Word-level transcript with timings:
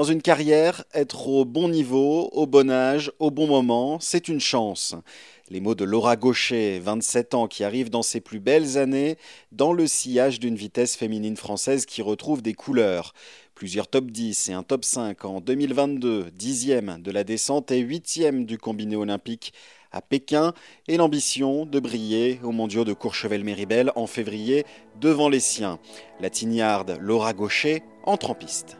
Dans 0.00 0.04
une 0.04 0.22
carrière, 0.22 0.82
être 0.94 1.28
au 1.28 1.44
bon 1.44 1.68
niveau, 1.68 2.30
au 2.32 2.46
bon 2.46 2.70
âge, 2.70 3.12
au 3.18 3.30
bon 3.30 3.46
moment, 3.46 3.98
c'est 4.00 4.28
une 4.28 4.40
chance. 4.40 4.94
Les 5.50 5.60
mots 5.60 5.74
de 5.74 5.84
Laura 5.84 6.16
Gaucher, 6.16 6.78
27 6.78 7.34
ans, 7.34 7.48
qui 7.48 7.64
arrive 7.64 7.90
dans 7.90 8.00
ses 8.00 8.22
plus 8.22 8.40
belles 8.40 8.78
années, 8.78 9.18
dans 9.52 9.74
le 9.74 9.86
sillage 9.86 10.40
d'une 10.40 10.56
vitesse 10.56 10.96
féminine 10.96 11.36
française 11.36 11.84
qui 11.84 12.00
retrouve 12.00 12.40
des 12.40 12.54
couleurs. 12.54 13.12
Plusieurs 13.54 13.88
top 13.88 14.06
10 14.10 14.48
et 14.48 14.54
un 14.54 14.62
top 14.62 14.86
5 14.86 15.22
en 15.26 15.42
2022, 15.42 16.30
dixième 16.30 17.02
de 17.02 17.10
la 17.10 17.22
descente 17.22 17.70
et 17.70 17.80
huitième 17.80 18.46
du 18.46 18.56
combiné 18.56 18.96
olympique 18.96 19.52
à 19.92 20.00
Pékin, 20.00 20.54
et 20.88 20.96
l'ambition 20.96 21.66
de 21.66 21.78
briller 21.78 22.40
au 22.42 22.52
mondiaux 22.52 22.86
de 22.86 22.94
Courchevel-Méribel 22.94 23.92
en 23.96 24.06
février 24.06 24.64
devant 24.98 25.28
les 25.28 25.40
siens. 25.40 25.78
La 26.20 26.30
tignarde 26.30 26.96
Laura 27.02 27.34
Gaucher 27.34 27.82
entre 28.06 28.30
en 28.30 28.34
piste. 28.34 28.78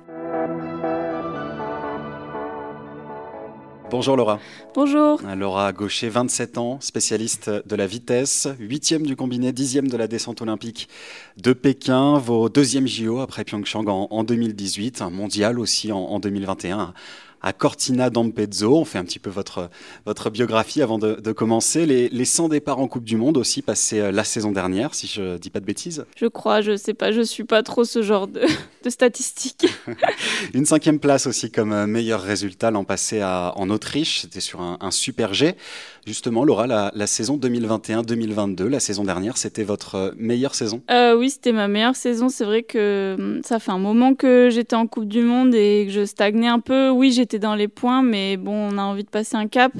Bonjour 3.90 4.16
Laura. 4.16 4.38
Bonjour. 4.72 5.20
Laura 5.36 5.72
Gaucher, 5.72 6.10
27 6.10 6.58
ans, 6.58 6.78
spécialiste 6.80 7.50
de 7.50 7.74
la 7.74 7.88
vitesse, 7.88 8.46
8e 8.60 9.02
du 9.02 9.16
combiné, 9.16 9.50
10e 9.50 9.88
de 9.88 9.96
la 9.96 10.06
descente 10.06 10.40
olympique 10.42 10.88
de 11.36 11.52
Pékin, 11.52 12.18
vos 12.18 12.48
deuxième 12.48 12.86
JO 12.86 13.18
après 13.18 13.42
Pyeongchang 13.42 13.88
en, 13.88 14.22
2018, 14.22 15.02
un 15.02 15.10
mondial 15.10 15.58
aussi 15.58 15.90
en 15.90 16.20
2021 16.20 16.94
à 17.42 17.52
Cortina 17.52 18.10
d'Ampezzo. 18.10 18.76
On 18.76 18.84
fait 18.84 18.98
un 18.98 19.04
petit 19.04 19.18
peu 19.18 19.30
votre, 19.30 19.70
votre 20.06 20.30
biographie 20.30 20.82
avant 20.82 20.98
de, 20.98 21.32
commencer. 21.32 21.86
Les, 21.86 22.08
les 22.08 22.24
100 22.24 22.48
départs 22.48 22.80
en 22.80 22.88
Coupe 22.88 23.04
du 23.04 23.16
Monde 23.16 23.36
aussi 23.36 23.62
passés 23.62 24.00
euh, 24.00 24.12
la 24.12 24.24
saison 24.24 24.52
dernière, 24.52 24.94
si 24.94 25.06
je 25.06 25.22
ne 25.22 25.38
dis 25.38 25.50
pas 25.50 25.60
de 25.60 25.64
bêtises. 25.64 26.04
Je 26.16 26.26
crois, 26.26 26.60
je 26.60 26.72
ne 26.72 26.76
sais 26.76 26.94
pas, 26.94 27.12
je 27.12 27.20
ne 27.20 27.24
suis 27.24 27.44
pas 27.44 27.62
trop 27.62 27.84
ce 27.84 28.02
genre 28.02 28.26
de, 28.26 28.42
de 28.84 28.90
statistiques. 28.90 29.66
Une 30.54 30.66
cinquième 30.66 30.98
place 30.98 31.26
aussi 31.26 31.50
comme 31.50 31.72
euh, 31.72 31.86
meilleur 31.86 32.22
résultat 32.22 32.70
l'an 32.70 32.84
passé 32.84 33.20
à, 33.20 33.52
en 33.56 33.70
Autriche. 33.70 34.20
C'était 34.20 34.40
sur 34.40 34.60
un, 34.60 34.78
un, 34.80 34.90
super 34.90 35.34
G. 35.34 35.54
Justement, 36.06 36.44
Laura, 36.44 36.66
la, 36.66 36.90
la 36.94 37.06
saison 37.06 37.36
2021-2022, 37.38 38.66
la 38.66 38.80
saison 38.80 39.04
dernière, 39.04 39.36
c'était 39.36 39.64
votre 39.64 39.94
euh, 39.94 40.10
meilleure 40.16 40.54
saison? 40.54 40.82
Oui, 41.16 41.30
c'était 41.30 41.52
ma 41.52 41.68
meilleure 41.68 41.96
saison. 41.96 42.28
C'est 42.28 42.44
vrai 42.44 42.62
que 42.62 43.16
hum, 43.18 43.40
ça 43.44 43.58
fait 43.58 43.70
un 43.70 43.78
moment 43.78 44.14
que 44.14 44.48
j'étais 44.50 44.76
en 44.76 44.86
Coupe 44.86 45.06
du 45.06 45.22
Monde 45.22 45.54
et 45.54 45.84
que 45.86 45.92
je 45.92 46.04
stagnais 46.04 46.48
un 46.48 46.60
peu. 46.60 46.90
Oui, 46.90 47.12
j'étais 47.12 47.29
dans 47.38 47.54
les 47.54 47.68
points, 47.68 48.02
mais 48.02 48.36
bon, 48.36 48.70
on 48.72 48.78
a 48.78 48.82
envie 48.82 49.04
de 49.04 49.08
passer 49.08 49.36
un 49.36 49.46
cap. 49.46 49.72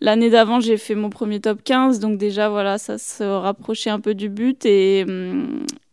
L'année 0.00 0.30
d'avant, 0.30 0.60
j'ai 0.60 0.76
fait 0.76 0.94
mon 0.94 1.10
premier 1.10 1.40
top 1.40 1.62
15, 1.62 2.00
donc 2.00 2.18
déjà, 2.18 2.48
voilà, 2.48 2.78
ça 2.78 2.98
se 2.98 3.22
rapprochait 3.24 3.90
un 3.90 4.00
peu 4.00 4.14
du 4.14 4.28
but. 4.28 4.64
Et, 4.66 5.04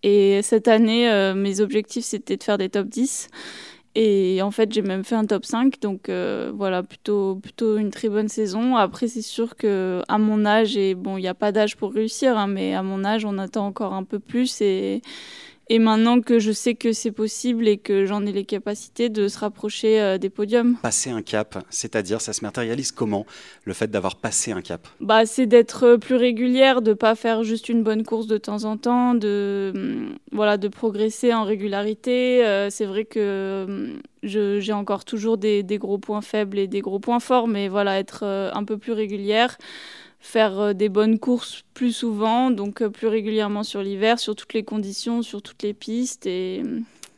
et 0.03 0.41
cette 0.41 0.67
année, 0.67 1.09
euh, 1.09 1.33
mes 1.33 1.61
objectifs, 1.61 2.05
c'était 2.05 2.37
de 2.37 2.43
faire 2.43 2.57
des 2.57 2.69
top 2.69 2.87
10. 2.87 3.29
Et 3.95 4.41
en 4.41 4.49
fait, 4.49 4.71
j'ai 4.73 4.81
même 4.81 5.03
fait 5.03 5.15
un 5.15 5.25
top 5.25 5.45
5. 5.45 5.79
Donc 5.81 6.09
euh, 6.09 6.51
voilà, 6.53 6.83
plutôt, 6.83 7.35
plutôt 7.35 7.77
une 7.77 7.91
très 7.91 8.09
bonne 8.09 8.27
saison. 8.27 8.75
Après, 8.75 9.07
c'est 9.07 9.21
sûr 9.21 9.55
que 9.55 10.01
à 10.07 10.17
mon 10.17 10.45
âge, 10.45 10.77
et 10.77 10.95
bon, 10.95 11.17
il 11.17 11.21
n'y 11.21 11.27
a 11.27 11.35
pas 11.35 11.51
d'âge 11.51 11.77
pour 11.77 11.93
réussir, 11.93 12.37
hein, 12.37 12.47
mais 12.47 12.73
à 12.73 12.81
mon 12.81 13.05
âge, 13.05 13.25
on 13.25 13.37
attend 13.37 13.67
encore 13.67 13.93
un 13.93 14.03
peu 14.03 14.19
plus. 14.19 14.61
Et, 14.61 15.01
et 15.73 15.79
maintenant 15.79 16.21
que 16.21 16.37
je 16.37 16.51
sais 16.51 16.75
que 16.75 16.93
c'est 16.93 17.11
possible 17.11 17.67
et 17.67 17.77
que 17.77 18.05
j'en 18.05 18.27
ai 18.27 18.31
les 18.31 18.45
capacités 18.45 19.09
de 19.09 19.27
se 19.27 19.39
rapprocher 19.39 19.99
euh, 19.99 20.19
des 20.19 20.29
podiums. 20.29 20.75
Passer 20.83 21.09
un 21.09 21.23
cap, 21.23 21.65
c'est-à-dire 21.71 22.21
ça 22.21 22.31
se 22.31 22.45
matérialise 22.45 22.91
comment 22.91 23.25
le 23.65 23.73
fait 23.73 23.89
d'avoir 23.89 24.17
passé 24.17 24.51
un 24.51 24.61
cap? 24.61 24.87
Bah, 25.01 25.25
C'est 25.25 25.47
d'être 25.47 25.95
plus 25.95 26.15
régulière, 26.15 26.83
de 26.83 26.91
ne 26.91 26.93
pas 26.93 27.15
faire 27.15 27.43
juste 27.43 27.69
une 27.69 27.81
bonne 27.81 28.03
course 28.03 28.27
de 28.27 28.37
temps 28.37 28.65
en 28.65 28.77
temps, 28.77 29.15
de, 29.15 29.71
hum, 29.73 30.15
voilà, 30.31 30.57
de 30.57 30.67
progresser 30.67 31.33
en 31.33 31.43
régularité. 31.43 32.45
Euh, 32.45 32.69
c'est 32.69 32.85
vrai 32.85 33.05
que 33.05 33.65
hum, 33.67 33.99
j'ai 34.21 34.73
encore 34.73 35.05
toujours 35.05 35.39
des, 35.39 35.63
des, 35.63 35.79
gros 35.79 35.97
points 35.97 36.21
faibles 36.21 36.59
et 36.59 36.67
des 36.67 36.81
gros 36.81 36.99
points 36.99 37.19
forts, 37.19 37.47
mais 37.47 37.67
voilà, 37.67 37.97
être 37.97 38.19
euh, 38.21 38.51
un 38.53 38.63
peu 38.63 38.77
plus 38.77 38.91
régulière 38.91 39.57
faire 40.23 40.57
euh, 40.57 40.73
des 40.73 40.87
bonnes 40.87 41.19
courses 41.19 41.63
plus 41.73 41.91
souvent, 41.91 42.49
donc 42.49 42.81
euh, 42.81 42.89
plus 42.89 43.07
régulièrement 43.07 43.61
sur 43.63 43.83
l'hiver, 43.83 44.19
sur 44.19 44.35
toutes 44.35 44.53
les 44.53 44.63
conditions, 44.63 45.21
sur 45.21 45.41
toutes 45.41 45.61
les 45.63 45.73
pistes 45.73 46.25
et, 46.25 46.63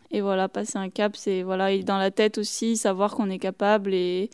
et 0.09 0.21
voilà, 0.21 0.49
passer 0.49 0.79
un 0.79 0.89
cap, 0.89 1.15
c'est 1.15 1.43
voilà, 1.43 1.77
dans 1.83 1.99
la 1.99 2.09
tête 2.09 2.39
aussi, 2.39 2.75
savoir 2.75 3.15
qu'on 3.15 3.29
est 3.29 3.37
capable 3.37 3.93
et, 3.93 4.31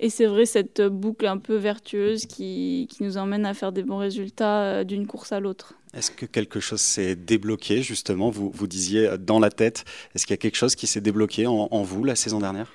et 0.00 0.10
c'est 0.10 0.26
vrai 0.26 0.44
cette 0.44 0.82
boucle 0.82 1.26
un 1.26 1.38
peu 1.38 1.56
vertueuse 1.56 2.26
qui, 2.26 2.88
qui, 2.90 3.02
nous 3.02 3.16
emmène 3.16 3.46
à 3.46 3.54
faire 3.54 3.72
des 3.72 3.82
bons 3.82 3.98
résultats 3.98 4.60
euh, 4.62 4.84
d'une 4.84 5.06
course 5.06 5.32
à 5.32 5.40
l'autre. 5.40 5.72
Est-ce 5.94 6.10
que 6.10 6.26
quelque 6.26 6.60
chose 6.60 6.82
s'est 6.82 7.16
débloqué 7.16 7.82
justement? 7.82 8.28
Vous, 8.28 8.50
vous 8.52 8.66
disiez 8.66 9.16
dans 9.18 9.40
la 9.40 9.48
tête, 9.48 9.86
est-ce 10.14 10.26
qu'il 10.26 10.34
y 10.34 10.38
a 10.38 10.42
quelque 10.42 10.56
chose 10.56 10.74
qui 10.74 10.86
s'est 10.86 11.00
débloqué 11.00 11.46
en 11.46 11.82
vous 11.82 12.04
la 12.04 12.16
saison 12.16 12.38
dernière? 12.38 12.70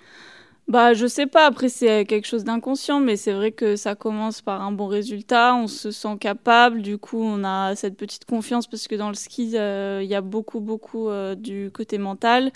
Bah, 0.69 0.94
je 0.94 1.07
sais 1.07 1.25
pas. 1.25 1.47
Après, 1.47 1.68
c'est 1.68 2.06
quelque 2.06 2.28
chose 2.28 2.44
d'inconscient, 2.44 3.00
mais 3.00 3.16
c'est 3.18 3.34
vrai 3.34 3.52
que 3.52 3.75
ça 3.75 3.96
commence 3.96 4.44
par 4.44 4.62
un 4.62 4.72
bon 4.72 4.85
résultat. 4.85 5.56
On 5.56 5.66
se 5.66 5.90
sent 5.90 6.18
capable. 6.19 6.84
Du 6.84 7.00
coup, 7.00 7.19
on 7.24 7.44
a 7.44 7.75
cette 7.75 7.97
petite 7.97 8.25
confiance 8.25 8.68
parce 8.68 8.88
que 8.88 8.94
dans 8.94 9.08
le 9.09 9.16
ski, 9.16 9.53
euh, 9.56 10.02
il 10.03 10.08
y 10.08 10.13
a 10.13 10.22
beaucoup, 10.22 10.59
beaucoup 10.59 11.09
euh, 11.09 11.34
du 11.34 11.72
côté 11.74 11.97
mental. 11.97 12.52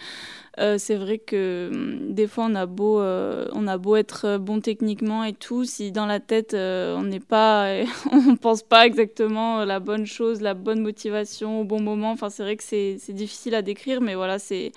Euh, 0.60 0.78
c'est 0.78 0.96
vrai 0.96 1.18
que 1.18 1.72
hum, 1.74 2.14
des 2.14 2.28
fois, 2.28 2.46
on 2.48 2.54
a 2.54 2.68
beau, 2.68 3.02
on 3.02 3.68
a 3.68 3.78
beau 3.80 3.96
être 3.96 4.38
bon 4.38 4.62
techniquement 4.62 5.24
et 5.24 5.34
tout, 5.34 5.66
si 5.66 5.92
dans 5.92 6.06
la 6.06 6.20
tête, 6.20 6.54
on 6.54 7.02
n'est 7.02 7.20
pas, 7.20 7.78
on 8.12 8.36
pense 8.36 8.62
pas 8.62 8.86
exactement 8.86 9.66
la 9.66 9.80
bonne 9.80 10.06
chose, 10.06 10.40
la 10.42 10.54
bonne 10.54 10.82
motivation 10.82 11.62
au 11.62 11.64
bon 11.64 11.82
moment. 11.82 12.12
Enfin, 12.12 12.30
c'est 12.30 12.44
vrai 12.44 12.58
que 12.58 12.64
c'est 12.64 13.00
difficile 13.10 13.56
à 13.56 13.64
décrire, 13.64 14.02
mais 14.02 14.14
voilà, 14.14 14.38
c'est 14.38 14.72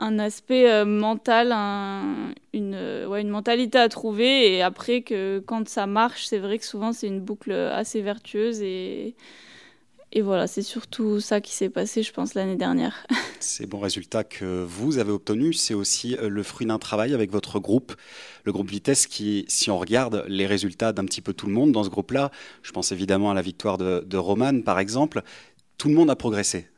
un 0.00 0.18
aspect 0.18 0.68
euh, 0.68 0.84
mental, 0.84 1.52
une, 2.52 2.74
euh, 2.74 3.06
ouais, 3.06 3.20
une 3.20 3.28
mentalité 3.28 3.78
à 3.78 3.88
trouver. 3.88 4.54
Et 4.54 4.62
après, 4.62 5.02
que 5.02 5.42
quand 5.46 5.68
ça 5.68 5.86
marche, 5.86 6.26
c'est 6.26 6.38
vrai 6.38 6.58
que 6.58 6.64
souvent 6.64 6.92
c'est 6.92 7.06
une 7.06 7.20
boucle 7.20 7.52
assez 7.52 8.00
vertueuse. 8.00 8.62
Et, 8.62 9.14
et 10.12 10.22
voilà, 10.22 10.46
c'est 10.46 10.62
surtout 10.62 11.20
ça 11.20 11.40
qui 11.40 11.52
s'est 11.52 11.68
passé, 11.68 12.02
je 12.02 12.12
pense, 12.12 12.34
l'année 12.34 12.56
dernière. 12.56 13.06
Ces 13.40 13.66
bons 13.66 13.78
résultats 13.78 14.24
que 14.24 14.64
vous 14.64 14.98
avez 14.98 15.12
obtenus, 15.12 15.60
c'est 15.60 15.74
aussi 15.74 16.16
euh, 16.16 16.28
le 16.30 16.42
fruit 16.42 16.66
d'un 16.66 16.78
travail 16.78 17.12
avec 17.12 17.30
votre 17.30 17.60
groupe, 17.60 17.94
le 18.44 18.52
groupe 18.52 18.70
Vitesse, 18.70 19.06
qui, 19.06 19.44
si 19.48 19.70
on 19.70 19.78
regarde 19.78 20.24
les 20.28 20.46
résultats 20.46 20.92
d'un 20.92 21.04
petit 21.04 21.20
peu 21.20 21.34
tout 21.34 21.46
le 21.46 21.52
monde 21.52 21.72
dans 21.72 21.84
ce 21.84 21.90
groupe-là, 21.90 22.30
je 22.62 22.72
pense 22.72 22.90
évidemment 22.90 23.30
à 23.30 23.34
la 23.34 23.42
victoire 23.42 23.76
de, 23.76 24.02
de 24.04 24.16
Roman, 24.16 24.62
par 24.62 24.78
exemple, 24.78 25.22
tout 25.76 25.88
le 25.88 25.94
monde 25.94 26.10
a 26.10 26.16
progressé 26.16 26.68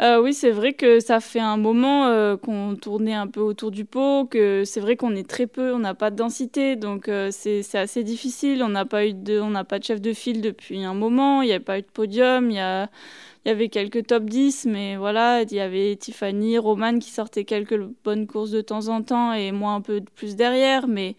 euh, 0.00 0.22
oui, 0.22 0.32
c'est 0.32 0.52
vrai 0.52 0.74
que 0.74 1.00
ça 1.00 1.18
fait 1.18 1.40
un 1.40 1.56
moment 1.56 2.06
euh, 2.06 2.36
qu'on 2.36 2.76
tournait 2.76 3.14
un 3.14 3.26
peu 3.26 3.40
autour 3.40 3.72
du 3.72 3.84
pot, 3.84 4.26
que 4.26 4.62
c'est 4.64 4.78
vrai 4.78 4.94
qu'on 4.96 5.16
est 5.16 5.28
très 5.28 5.48
peu, 5.48 5.74
on 5.74 5.80
n'a 5.80 5.94
pas 5.94 6.12
de 6.12 6.16
densité, 6.16 6.76
donc 6.76 7.08
euh, 7.08 7.30
c'est 7.32 7.74
assez 7.74 8.04
difficile. 8.04 8.62
On 8.62 8.68
n'a 8.68 8.84
pas 8.84 9.06
eu 9.06 9.12
de, 9.12 9.40
on 9.40 9.50
n'a 9.50 9.64
pas 9.64 9.80
de 9.80 9.84
chef 9.84 10.00
de 10.00 10.12
file 10.12 10.40
depuis 10.40 10.84
un 10.84 10.94
moment. 10.94 11.42
Il 11.42 11.46
n'y 11.46 11.52
a 11.52 11.58
pas 11.58 11.80
eu 11.80 11.82
de 11.82 11.88
podium. 11.92 12.48
Il 12.52 12.54
y 12.54 13.50
avait 13.50 13.68
quelques 13.70 14.06
top 14.06 14.24
10, 14.24 14.66
mais 14.66 14.96
voilà, 14.96 15.42
il 15.42 15.52
y 15.52 15.60
avait 15.60 15.96
Tiffany, 15.96 16.58
Roman 16.58 17.00
qui 17.00 17.10
sortaient 17.10 17.44
quelques 17.44 17.80
bonnes 18.04 18.28
courses 18.28 18.52
de 18.52 18.60
temps 18.60 18.88
en 18.88 19.02
temps 19.02 19.32
et 19.32 19.50
moi 19.50 19.72
un 19.72 19.80
peu 19.80 20.00
plus 20.14 20.36
derrière, 20.36 20.86
mais 20.86 21.16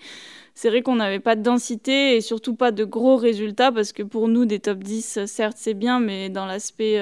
c'est 0.54 0.70
vrai 0.70 0.84
qu'on 0.84 0.96
n'avait 0.96 1.20
pas 1.20 1.36
de 1.36 1.42
densité 1.42 2.16
et 2.16 2.22
surtout 2.22 2.56
pas 2.56 2.72
de 2.72 2.86
gros 2.86 3.18
résultats 3.18 3.74
parce 3.74 3.92
que 3.92 4.04
pour 4.04 4.30
nous, 4.30 4.46
des 4.46 4.60
top 4.60 4.80
10, 4.80 5.26
certes, 5.26 5.58
c'est 5.60 5.74
bien, 5.74 6.00
mais 6.00 6.30
dans 6.30 6.46
l'aspect 6.46 6.98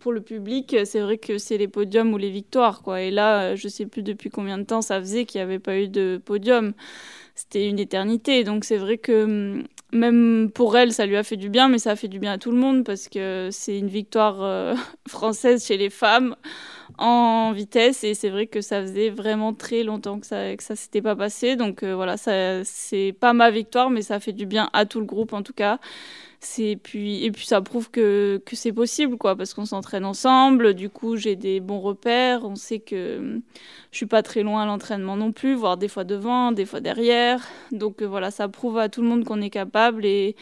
pour 0.00 0.12
le 0.12 0.20
public, 0.20 0.76
c'est 0.84 1.00
vrai 1.00 1.18
que 1.18 1.38
c'est 1.38 1.58
les 1.58 1.68
podiums 1.68 2.12
ou 2.12 2.18
les 2.18 2.30
victoires. 2.30 2.82
Quoi. 2.82 3.02
Et 3.02 3.10
là, 3.10 3.54
je 3.56 3.68
sais 3.68 3.86
plus 3.86 4.02
depuis 4.02 4.30
combien 4.30 4.58
de 4.58 4.64
temps 4.64 4.82
ça 4.82 5.00
faisait 5.00 5.24
qu'il 5.24 5.38
n'y 5.40 5.42
avait 5.44 5.58
pas 5.58 5.78
eu 5.78 5.88
de 5.88 6.20
podium. 6.24 6.72
C'était 7.34 7.68
une 7.68 7.78
éternité. 7.78 8.44
Donc 8.44 8.64
c'est 8.64 8.76
vrai 8.76 8.98
que 8.98 9.24
hum, 9.24 9.64
même 9.92 10.50
pour 10.52 10.76
elle, 10.76 10.92
ça 10.92 11.06
lui 11.06 11.16
a 11.16 11.22
fait 11.22 11.36
du 11.36 11.48
bien, 11.48 11.68
mais 11.68 11.78
ça 11.78 11.92
a 11.92 11.96
fait 11.96 12.08
du 12.08 12.18
bien 12.18 12.32
à 12.32 12.38
tout 12.38 12.50
le 12.50 12.58
monde 12.58 12.84
parce 12.84 13.08
que 13.08 13.48
c'est 13.50 13.78
une 13.78 13.88
victoire 13.88 14.42
euh, 14.42 14.74
française 15.08 15.64
chez 15.64 15.76
les 15.76 15.90
femmes 15.90 16.36
en 16.98 17.52
vitesse 17.52 18.04
et 18.04 18.14
c'est 18.14 18.28
vrai 18.28 18.46
que 18.46 18.60
ça 18.60 18.82
faisait 18.82 19.08
vraiment 19.08 19.54
très 19.54 19.82
longtemps 19.82 20.20
que 20.20 20.26
ça 20.26 20.54
que 20.54 20.62
ça 20.62 20.76
s'était 20.76 21.00
pas 21.00 21.16
passé 21.16 21.56
donc 21.56 21.82
voilà 21.82 22.18
ça 22.18 22.62
c'est 22.64 23.16
pas 23.18 23.32
ma 23.32 23.50
victoire 23.50 23.88
mais 23.88 24.02
ça 24.02 24.20
fait 24.20 24.34
du 24.34 24.44
bien 24.44 24.68
à 24.74 24.84
tout 24.84 25.00
le 25.00 25.06
groupe 25.06 25.32
en 25.32 25.42
tout 25.42 25.54
cas 25.54 25.78
c'est 26.44 26.76
puis 26.82 27.24
et 27.24 27.30
puis 27.30 27.46
ça 27.46 27.62
prouve 27.62 27.90
que, 27.90 28.42
que 28.44 28.56
c'est 28.56 28.72
possible 28.72 29.16
quoi 29.16 29.36
parce 29.36 29.54
qu'on 29.54 29.64
s'entraîne 29.64 30.04
ensemble. 30.04 30.74
Du 30.74 30.90
coup 30.90 31.16
j'ai 31.16 31.36
des 31.36 31.60
bons 31.60 31.80
repères. 31.80 32.44
On 32.44 32.56
sait 32.56 32.80
que 32.80 33.40
je 33.92 33.96
suis 33.96 34.06
pas 34.06 34.22
très 34.22 34.42
loin 34.42 34.62
à 34.62 34.66
l'entraînement 34.66 35.16
non 35.16 35.32
plus 35.32 35.54
voire 35.54 35.76
des 35.76 35.88
fois 35.88 36.04
devant 36.04 36.52
des 36.52 36.66
fois 36.66 36.80
derrière. 36.80 37.46
Donc 37.70 38.02
euh, 38.02 38.06
voilà 38.06 38.30
ça 38.30 38.48
prouve 38.48 38.78
à 38.78 38.88
tout 38.88 39.02
le 39.02 39.08
monde 39.08 39.24
qu'on 39.24 39.40
est 39.40 39.50
capable 39.50 40.04
et 40.04 40.34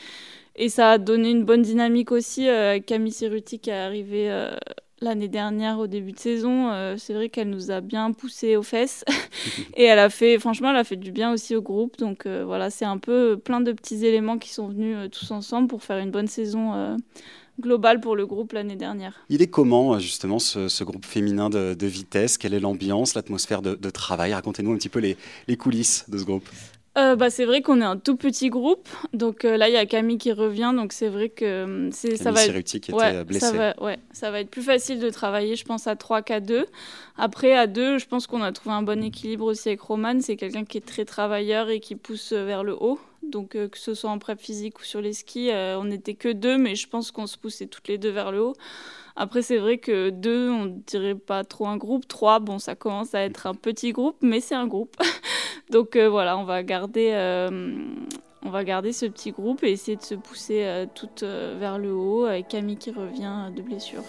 et 0.57 0.69
ça 0.69 0.93
a 0.93 0.99
donné 0.99 1.31
une 1.31 1.45
bonne 1.45 1.63
dynamique 1.63 2.13
aussi 2.13 2.49
euh, 2.49 2.81
Camille 2.81 3.13
Siruti 3.13 3.59
qui 3.61 3.71
est 3.71 3.75
arrivée 3.75 4.31
euh, 4.31 4.57
l'année 5.01 5.29
dernière 5.29 5.79
au 5.79 5.87
début 5.87 6.13
de 6.13 6.19
saison, 6.19 6.71
euh, 6.71 6.97
c'est 6.99 7.15
vrai 7.15 7.29
qu'elle 7.29 7.51
nous 7.51 7.71
a 7.71 7.81
bien 7.81 8.13
poussé 8.13 8.57
aux 8.57 8.63
fesses 8.63 9.05
et 9.77 9.85
elle 9.85 9.99
a 9.99 10.11
fait, 10.11 10.39
franchement, 10.39 10.71
elle 10.71 10.77
a 10.77 10.85
fait 10.85 10.97
du 10.97 11.13
bien 11.13 11.33
aussi 11.33 11.57
au 11.57 11.63
groupe. 11.63 11.99
Donc 11.99 12.27
euh, 12.27 12.45
voilà, 12.45 12.71
c'est 12.71 12.85
un 12.85 12.99
peu 12.99 13.39
plein 13.43 13.61
de 13.61 13.73
petits 13.73 14.05
éléments 14.05 14.39
qui 14.39 14.51
sont 14.53 14.69
venus 14.69 14.97
euh, 14.97 15.09
tous 15.09 15.31
ensemble 15.31 15.69
pour 15.69 15.83
faire 15.83 15.99
une 15.99 16.11
bonne 16.11 16.27
saison 16.27 16.97
globale 17.61 18.01
pour 18.01 18.17
le 18.17 18.27
groupe 18.27 18.53
l'année 18.53 18.77
dernière. 18.77 19.15
Il 19.29 19.43
est 19.43 19.49
comment 19.49 19.99
justement 19.99 20.39
ce, 20.39 20.85
groupe 20.85 21.05
féminin 21.05 21.51
de, 21.51 21.87
vitesse? 21.87 22.39
Quelle 22.39 22.55
est 22.55 22.61
l'ambiance, 22.61 23.15
l'atmosphère 23.15 23.63
de, 23.63 23.91
travail? 23.91 24.33
Racontez-nous 24.35 24.73
un 24.73 24.77
petit 24.77 24.89
peu 24.89 25.01
les, 25.01 25.17
les 25.49 25.57
coulisses 25.57 26.09
de 26.09 26.19
ce 26.19 26.25
groupe. 26.25 26.49
Euh, 26.99 27.15
bah, 27.15 27.31
c'est 27.31 27.45
vrai 27.45 27.63
qu'on 27.63 27.81
est 27.81 27.85
un 27.85 27.97
tout 27.97 28.17
petit 28.17 28.51
groupe. 28.51 28.89
Donc 29.13 29.45
euh, 29.45 29.57
là, 29.57 29.69
il 29.69 29.75
y 29.75 29.77
a 29.77 29.87
Camille 29.87 30.19
qui 30.19 30.33
revient. 30.33 30.73
Donc 30.75 30.93
c'est 30.93 31.09
vrai 31.09 31.29
que 31.29 31.45
euh, 31.45 31.91
c'est, 31.93 32.17
ça 32.17 32.33
va 32.33 32.45
être... 32.45 32.61
qui 32.61 32.77
était 32.79 33.25
blessée. 33.25 33.47
Ça 33.47 33.53
va, 33.53 33.83
ouais, 33.83 33.99
ça 34.13 34.31
va 34.31 34.41
être 34.41 34.51
plus 34.51 34.63
facile 34.63 34.99
de 34.99 35.09
travailler, 35.11 35.55
je 35.55 35.65
pense, 35.65 35.87
à 35.87 35.95
3 35.95 36.23
qu'à 36.23 36.41
2. 36.41 36.67
Après, 37.17 37.55
à 37.57 37.67
2, 37.67 37.99
je 37.99 38.07
pense 38.07 38.27
qu'on 38.27 38.43
a 38.43 38.51
trouvé 38.51 38.75
un 38.75 38.83
bon 38.83 39.03
équilibre 39.05 39.47
aussi 39.47 39.69
avec 39.69 39.81
Roman. 39.81 40.21
C'est 40.21 40.37
quelqu'un 40.37 40.65
qui 40.65 40.79
est 40.79 40.87
très 40.87 41.05
travailleur 41.05 41.69
et 41.71 41.79
qui 41.79 41.95
pousse 41.95 42.33
vers 42.33 42.65
le 42.65 42.75
haut. 42.75 42.99
Donc 43.31 43.51
que 43.51 43.79
ce 43.79 43.95
soit 43.95 44.11
en 44.11 44.19
prep 44.19 44.41
physique 44.41 44.81
ou 44.81 44.85
sur 44.85 45.01
les 45.01 45.13
skis, 45.13 45.51
on 45.53 45.85
n'était 45.85 46.15
que 46.15 46.29
deux, 46.29 46.59
mais 46.59 46.75
je 46.75 46.89
pense 46.89 47.11
qu'on 47.11 47.27
se 47.27 47.39
poussait 47.39 47.67
toutes 47.67 47.89
les 47.89 47.99
deux 47.99 48.11
vers 48.11 48.33
le 48.33 48.43
haut. 48.43 48.55
Après, 49.17 49.43
c'est 49.43 49.59
vrai 49.59 49.79
que 49.79 50.11
deux, 50.11 50.51
on 50.51 50.83
dirait 50.87 51.15
pas 51.15 51.45
trop 51.45 51.67
un 51.67 51.77
groupe. 51.77 52.09
Trois, 52.09 52.39
bon, 52.39 52.59
ça 52.59 52.75
commence 52.75 53.15
à 53.15 53.21
être 53.21 53.47
un 53.47 53.55
petit 53.55 53.93
groupe, 53.93 54.17
mais 54.23 54.41
c'est 54.41 54.55
un 54.55 54.67
groupe. 54.67 54.97
Donc 55.71 55.97
euh, 55.97 56.09
voilà, 56.09 56.39
on 56.39 56.45
va 56.45 56.63
garder, 56.63 57.11
euh, 57.13 57.85
on 58.43 58.51
va 58.51 58.65
garder 58.65 58.93
ce 58.93 59.07
petit 59.07 59.31
groupe 59.31 59.63
et 59.63 59.73
essayer 59.73 59.97
de 59.97 60.03
se 60.03 60.15
pousser 60.15 60.65
euh, 60.65 60.87
toutes 60.95 61.23
vers 61.23 61.79
le 61.79 61.93
haut 61.93 62.25
avec 62.25 62.49
Camille 62.49 62.77
qui 62.79 62.91
revient 62.91 63.51
de 63.55 63.63
blessure. 63.63 64.05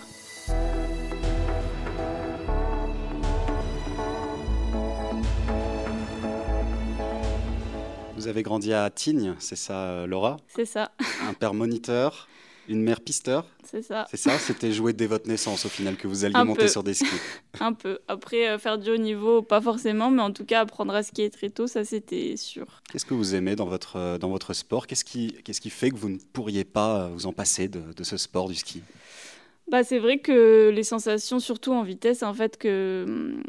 Vous 8.21 8.27
avez 8.27 8.43
grandi 8.43 8.71
à 8.71 8.87
Tignes, 8.91 9.33
c'est 9.39 9.55
ça, 9.55 10.05
Laura? 10.05 10.37
C'est 10.47 10.65
ça. 10.65 10.91
Un 11.27 11.33
père 11.33 11.55
moniteur, 11.55 12.27
une 12.67 12.83
mère 12.83 13.01
pisteur? 13.01 13.47
C'est 13.63 13.81
ça. 13.81 14.05
C'est 14.11 14.17
ça 14.17 14.37
C'était 14.37 14.71
joué 14.71 14.93
dès 14.93 15.07
votre 15.07 15.27
naissance 15.27 15.65
au 15.65 15.69
final 15.69 15.97
que 15.97 16.07
vous 16.07 16.23
alliez 16.23 16.43
monter 16.43 16.67
sur 16.67 16.83
des 16.83 16.93
skis 16.93 17.07
Un 17.59 17.73
peu. 17.73 17.97
Après, 18.07 18.47
euh, 18.47 18.59
faire 18.59 18.77
du 18.77 18.91
haut 18.91 18.97
niveau, 18.97 19.41
pas 19.41 19.59
forcément, 19.59 20.11
mais 20.11 20.21
en 20.21 20.31
tout 20.31 20.45
cas, 20.45 20.59
apprendre 20.59 20.93
à 20.93 21.01
skier 21.01 21.31
très 21.31 21.49
tôt, 21.49 21.65
ça 21.65 21.83
c'était 21.83 22.37
sûr. 22.37 22.83
Qu'est-ce 22.91 23.05
que 23.07 23.15
vous 23.15 23.33
aimez 23.33 23.55
dans 23.55 23.65
votre, 23.65 23.95
euh, 23.95 24.17
dans 24.19 24.29
votre 24.29 24.53
sport? 24.53 24.85
Qu'est-ce 24.85 25.03
qui, 25.03 25.33
qu'est-ce 25.43 25.59
qui 25.59 25.71
fait 25.71 25.89
que 25.89 25.95
vous 25.95 26.09
ne 26.09 26.19
pourriez 26.31 26.63
pas 26.63 27.05
euh, 27.05 27.07
vous 27.07 27.25
en 27.25 27.33
passer 27.33 27.69
de, 27.69 27.81
de 27.91 28.03
ce 28.03 28.17
sport 28.17 28.49
du 28.49 28.55
ski? 28.55 28.83
Bah, 29.67 29.83
C'est 29.83 29.97
vrai 29.97 30.19
que 30.19 30.69
les 30.69 30.83
sensations, 30.83 31.39
surtout 31.39 31.73
en 31.73 31.81
vitesse, 31.81 32.21
en 32.21 32.35
fait, 32.35 32.57
que, 32.57 33.03
hum, 33.07 33.41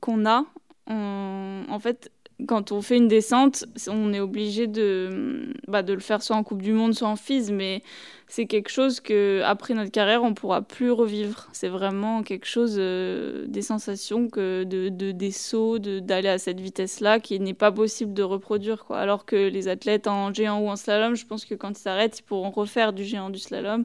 qu'on 0.00 0.24
a, 0.24 0.46
en 0.86 1.78
fait, 1.78 2.10
quand 2.46 2.72
on 2.72 2.82
fait 2.82 2.96
une 2.96 3.08
descente, 3.08 3.64
on 3.88 4.12
est 4.12 4.20
obligé 4.20 4.66
de, 4.66 5.52
bah, 5.68 5.82
de 5.82 5.92
le 5.92 6.00
faire 6.00 6.22
soit 6.22 6.36
en 6.36 6.42
Coupe 6.42 6.62
du 6.62 6.72
Monde, 6.72 6.94
soit 6.94 7.08
en 7.08 7.16
FIS, 7.16 7.50
mais 7.52 7.82
c'est 8.26 8.46
quelque 8.46 8.70
chose 8.70 9.00
que 9.00 9.42
après 9.44 9.74
notre 9.74 9.90
carrière, 9.90 10.22
on 10.22 10.34
pourra 10.34 10.62
plus 10.62 10.90
revivre. 10.90 11.48
C'est 11.52 11.68
vraiment 11.68 12.22
quelque 12.22 12.46
chose, 12.46 12.76
euh, 12.78 13.44
des 13.46 13.62
sensations, 13.62 14.22
de, 14.22 14.64
de 14.64 15.10
des 15.12 15.30
sauts, 15.30 15.78
d'aller 15.78 16.28
à 16.28 16.38
cette 16.38 16.60
vitesse-là, 16.60 17.20
qui 17.20 17.38
n'est 17.38 17.54
pas 17.54 17.70
possible 17.70 18.14
de 18.14 18.22
reproduire. 18.22 18.84
Alors 18.90 19.24
que 19.24 19.36
les 19.36 19.68
athlètes 19.68 20.06
en 20.06 20.32
géant 20.32 20.60
ou 20.60 20.68
en 20.68 20.76
slalom, 20.76 21.14
je 21.14 21.26
pense 21.26 21.44
que 21.44 21.54
quand 21.54 21.78
ils 21.78 21.82
s'arrêtent, 21.82 22.18
ils 22.18 22.22
pourront 22.22 22.50
refaire 22.50 22.92
du 22.92 23.04
géant 23.04 23.30
du 23.30 23.38
slalom. 23.38 23.84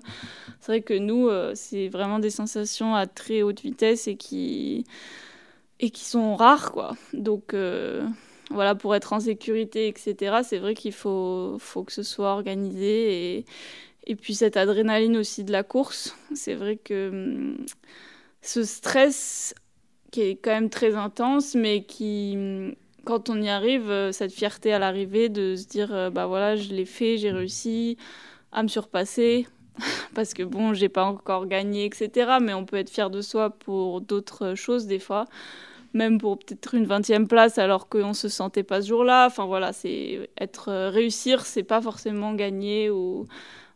C'est 0.62 0.72
vrai 0.72 0.82
que 0.82 0.98
nous, 0.98 1.28
euh, 1.28 1.52
c'est 1.54 1.90
vraiment 1.90 2.20
des 2.20 2.30
sensations 2.32 2.96
à 2.96 3.08
très 3.08 3.42
haute 3.42 3.62
vitesse 3.62 4.08
et 4.08 4.16
qui, 4.16 4.86
sont 5.94 6.36
rares. 6.36 6.96
Donc... 7.14 7.54
Euh, 7.54 8.08
voilà, 8.50 8.76
pour 8.76 8.96
être 8.96 9.14
en 9.14 9.20
sécurité, 9.20 9.88
etc., 9.88 10.38
c'est 10.44 10.58
vrai 10.58 10.74
qu'il 10.74 10.94
faut, 10.94 11.58
faut 11.60 11.84
que 11.84 11.92
ce 11.92 12.04
soit 12.04 12.32
organisé. 12.32 13.38
Et, 13.38 13.46
et 14.08 14.16
puis 14.16 14.34
cette 14.34 14.58
adrénaline 14.58 15.18
aussi 15.18 15.44
de 15.44 15.52
la 15.52 15.64
course, 15.64 16.16
c'est 16.34 16.56
vrai 16.56 16.78
que 16.78 17.10
hum, 17.10 17.66
ce 18.42 18.64
stress 18.64 19.54
qui 20.12 20.22
est 20.22 20.36
quand 20.36 20.52
même 20.52 20.70
très 20.70 20.96
intense, 20.96 21.54
mais 21.56 21.84
qui, 21.84 22.34
hum, 22.36 22.76
quand 23.06 23.30
on 23.30 23.42
y 23.42 23.50
arrive, 23.50 23.90
euh, 23.90 24.12
cette 24.12 24.34
fierté 24.34 24.74
à 24.74 24.80
l'arrivée 24.80 25.30
de 25.30 25.56
se 25.56 25.68
dire, 25.68 25.94
euh, 25.94 26.10
bah 26.10 26.26
voilà, 26.26 26.56
je 26.56 26.74
l'ai 26.74 26.86
fait, 26.86 27.18
j'ai 27.18 27.32
réussi 27.32 27.98
à 28.52 28.64
me 28.64 28.68
surpasser, 28.68 29.48
parce 30.16 30.34
que 30.34 30.42
bon, 30.44 30.74
j'ai 30.74 30.90
pas 30.90 31.06
encore 31.06 31.46
gagné, 31.46 31.86
etc. 31.86 32.38
Mais 32.42 32.54
on 32.54 32.66
peut 32.66 32.78
être 32.78 32.90
fier 32.90 33.12
de 33.12 33.22
soi 33.22 33.52
pour 33.52 34.02
d'autres 34.02 34.56
choses 34.56 34.88
des 34.88 35.00
fois 35.00 35.26
même 35.94 36.18
pour 36.20 36.38
peut-être 36.40 36.76
une 36.76 36.86
20e 36.86 37.28
place 37.28 37.58
alors 37.58 37.90
qu'on 37.90 38.10
ne 38.10 38.14
se 38.14 38.30
sentait 38.30 38.64
pas 38.64 38.82
ce 38.82 38.88
jour-là. 38.88 39.28
Enfin 39.28 39.46
voilà, 39.46 39.74
c'est 39.74 40.30
être 40.40 40.70
euh, 40.70 40.90
réussir, 40.90 41.46
c'est 41.46 41.64
pas 41.64 41.82
forcément 41.82 42.34
gagner 42.34 42.90
ou 42.90 43.28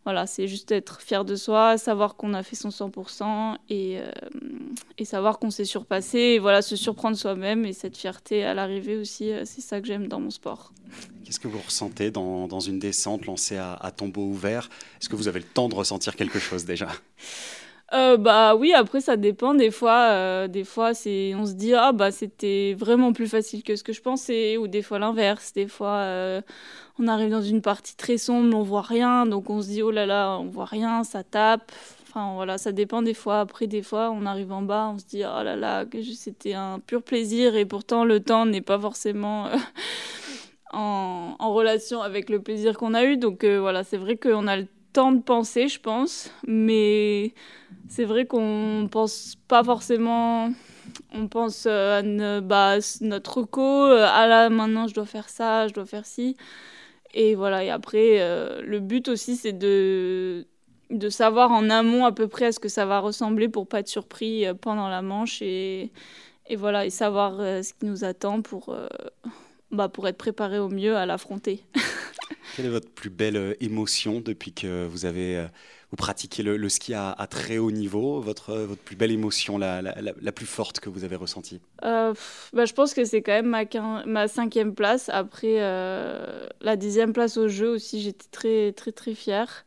voilà, 0.05 0.27
c'est 0.27 0.47
juste 0.47 0.71
être 0.71 0.99
fier 0.99 1.23
de 1.23 1.35
soi, 1.35 1.77
savoir 1.77 2.15
qu'on 2.15 2.33
a 2.33 2.43
fait 2.43 2.57
son 2.57 2.69
100% 2.69 3.55
et, 3.69 3.99
euh, 3.99 4.11
et 4.97 5.05
savoir 5.05 5.39
qu'on 5.39 5.49
s'est 5.49 5.63
surpassé 5.63 6.17
et 6.17 6.39
voilà, 6.39 6.61
se 6.61 6.75
surprendre 6.75 7.15
soi-même 7.15 7.65
et 7.65 7.71
cette 7.71 7.95
fierté 7.95 8.43
à 8.43 8.53
l'arrivée 8.53 8.97
aussi, 8.97 9.31
euh, 9.31 9.43
c'est 9.45 9.61
ça 9.61 9.79
que 9.79 9.87
j'aime 9.87 10.09
dans 10.09 10.19
mon 10.19 10.29
sport. 10.29 10.73
Qu'est-ce 11.23 11.39
que 11.39 11.47
vous 11.47 11.59
ressentez 11.59 12.11
dans, 12.11 12.47
dans 12.49 12.59
une 12.59 12.79
descente 12.79 13.25
lancée 13.25 13.55
à, 13.55 13.73
à 13.75 13.91
tombeau 13.91 14.23
ouvert? 14.23 14.69
Est-ce 15.01 15.07
que 15.07 15.15
vous 15.15 15.29
avez 15.29 15.39
le 15.39 15.45
temps 15.45 15.69
de 15.69 15.75
ressentir 15.75 16.17
quelque 16.17 16.39
chose 16.39 16.65
déjà? 16.65 16.89
Euh, 17.93 18.17
bah 18.17 18.55
oui, 18.55 18.73
après 18.73 19.01
ça 19.01 19.17
dépend. 19.17 19.53
Des 19.53 19.69
fois, 19.69 20.09
euh, 20.11 20.47
des 20.47 20.63
fois 20.63 20.95
c'est, 20.95 21.35
on 21.35 21.45
se 21.45 21.53
dit 21.53 21.73
ah 21.75 21.91
bah 21.91 22.11
c'était 22.11 22.75
vraiment 22.77 23.13
plus 23.13 23.27
facile 23.27 23.61
que 23.63 23.75
ce 23.75 23.83
que 23.83 23.93
je 23.93 24.01
pensais, 24.01 24.57
ou 24.57 24.67
des 24.67 24.81
fois 24.81 24.97
l'inverse. 24.97 25.53
Des 25.53 25.67
fois, 25.67 25.97
euh, 25.97 26.41
on 26.99 27.07
arrive 27.07 27.29
dans 27.29 27.41
une 27.41 27.61
partie 27.61 27.95
très 27.95 28.17
sombre, 28.17 28.57
on 28.57 28.63
voit 28.63 28.81
rien, 28.81 29.27
donc 29.27 29.49
on 29.51 29.61
se 29.61 29.67
dit 29.67 29.83
oh 29.83 29.91
là 29.91 30.07
là, 30.07 30.37
on 30.39 30.45
voit 30.45 30.65
rien, 30.65 31.03
ça 31.03 31.23
tape. 31.23 31.71
Enfin 32.09 32.33
voilà, 32.35 32.57
ça 32.57 32.71
dépend 32.71 33.03
des 33.03 33.13
fois. 33.13 33.41
Après 33.41 33.67
des 33.67 33.83
fois, 33.83 34.11
on 34.11 34.25
arrive 34.25 34.51
en 34.51 34.63
bas, 34.63 34.91
on 34.95 34.97
se 34.97 35.05
dit 35.05 35.23
oh 35.23 35.43
là 35.43 35.55
là, 35.55 35.85
c'était 36.15 36.53
un 36.53 36.79
pur 36.79 37.03
plaisir, 37.03 37.55
et 37.55 37.65
pourtant 37.65 38.05
le 38.05 38.19
temps 38.21 38.45
n'est 38.47 38.61
pas 38.61 38.79
forcément 38.79 39.49
en, 40.73 41.35
relation 41.53 42.01
avec 42.01 42.29
le 42.29 42.41
plaisir 42.41 42.77
qu'on 42.77 42.95
a 42.95 43.05
eu. 43.05 43.17
Donc 43.17 43.45
voilà, 43.45 43.83
c'est 43.83 43.97
vrai 43.97 44.17
qu'on 44.17 44.47
a 44.47 44.57
le 44.57 44.67
temps 44.93 45.11
de 45.11 45.21
penser, 45.21 45.67
je 45.67 45.79
pense, 45.79 46.31
mais 46.47 47.33
c'est 47.89 48.05
vrai 48.05 48.25
qu'on 48.25 48.87
pense 48.91 49.35
pas 49.47 49.63
forcément. 49.63 50.51
On 51.13 51.27
pense 51.27 51.65
euh, 51.67 51.99
à 51.99 52.41
bah, 52.41 52.77
notre 53.01 53.43
co, 53.43 53.85
euh, 53.85 54.05
ah 54.07 54.27
là 54.27 54.49
maintenant 54.49 54.87
je 54.87 54.93
dois 54.93 55.05
faire 55.05 55.29
ça, 55.29 55.67
je 55.67 55.73
dois 55.73 55.85
faire 55.85 56.05
ci. 56.05 56.37
Et 57.13 57.35
voilà, 57.35 57.63
et 57.63 57.69
après, 57.69 58.21
euh, 58.21 58.61
le 58.63 58.79
but 58.79 59.07
aussi 59.07 59.35
c'est 59.35 59.53
de, 59.53 60.45
de 60.89 61.09
savoir 61.09 61.51
en 61.51 61.69
amont 61.69 62.05
à 62.05 62.11
peu 62.11 62.27
près 62.27 62.47
à 62.47 62.51
ce 62.51 62.59
que 62.59 62.69
ça 62.69 62.85
va 62.85 62.99
ressembler 62.99 63.49
pour 63.49 63.67
pas 63.67 63.79
être 63.79 63.87
surpris 63.87 64.45
pendant 64.61 64.89
la 64.89 65.01
manche 65.01 65.41
et, 65.41 65.91
et 66.47 66.55
voilà, 66.55 66.85
et 66.85 66.89
savoir 66.89 67.37
ce 67.37 67.73
qui 67.73 67.85
nous 67.85 68.03
attend 68.03 68.41
pour, 68.41 68.75
bah, 69.71 69.89
pour 69.89 70.07
être 70.07 70.17
préparé 70.17 70.59
au 70.59 70.69
mieux 70.69 70.95
à 70.95 71.05
l'affronter. 71.05 71.65
Quelle 72.55 72.65
est 72.65 72.69
votre 72.69 72.89
plus 72.89 73.09
belle 73.09 73.55
émotion 73.59 74.21
depuis 74.21 74.53
que 74.53 74.85
vous 74.85 75.05
avez 75.05 75.47
vous 75.93 75.97
pratiquez 75.97 76.41
le, 76.41 76.69
ski 76.69 76.95
à, 76.95 77.27
très 77.29 77.59
haut 77.59 77.69
niveau? 77.69 78.19
Votre, 78.19 78.55
votre 78.55 78.81
plus 78.81 78.95
belle 78.95 79.11
émotion, 79.11 79.59
la, 79.59 79.79
la, 79.83 80.31
plus 80.31 80.47
forte 80.47 80.79
que 80.79 80.89
vous 80.89 81.03
avez 81.03 81.15
ressentie? 81.15 81.61
Euh, 81.83 82.15
bah, 82.51 82.65
Je 82.65 82.73
pense 82.73 82.95
que 82.95 83.05
c'est 83.05 83.21
quand 83.21 83.43
même 83.43 83.45
ma, 83.45 83.63
ma 84.07 84.27
cinquième 84.27 84.73
place. 84.73 85.09
Après 85.09 85.57
euh, 85.59 86.47
la 86.61 86.77
dixième 86.77 87.13
place 87.13 87.37
au 87.37 87.47
jeu 87.47 87.69
aussi, 87.69 88.01
j'étais 88.01 88.25
très, 88.31 88.71
très, 88.71 88.91
très 88.91 89.13
fière. 89.13 89.65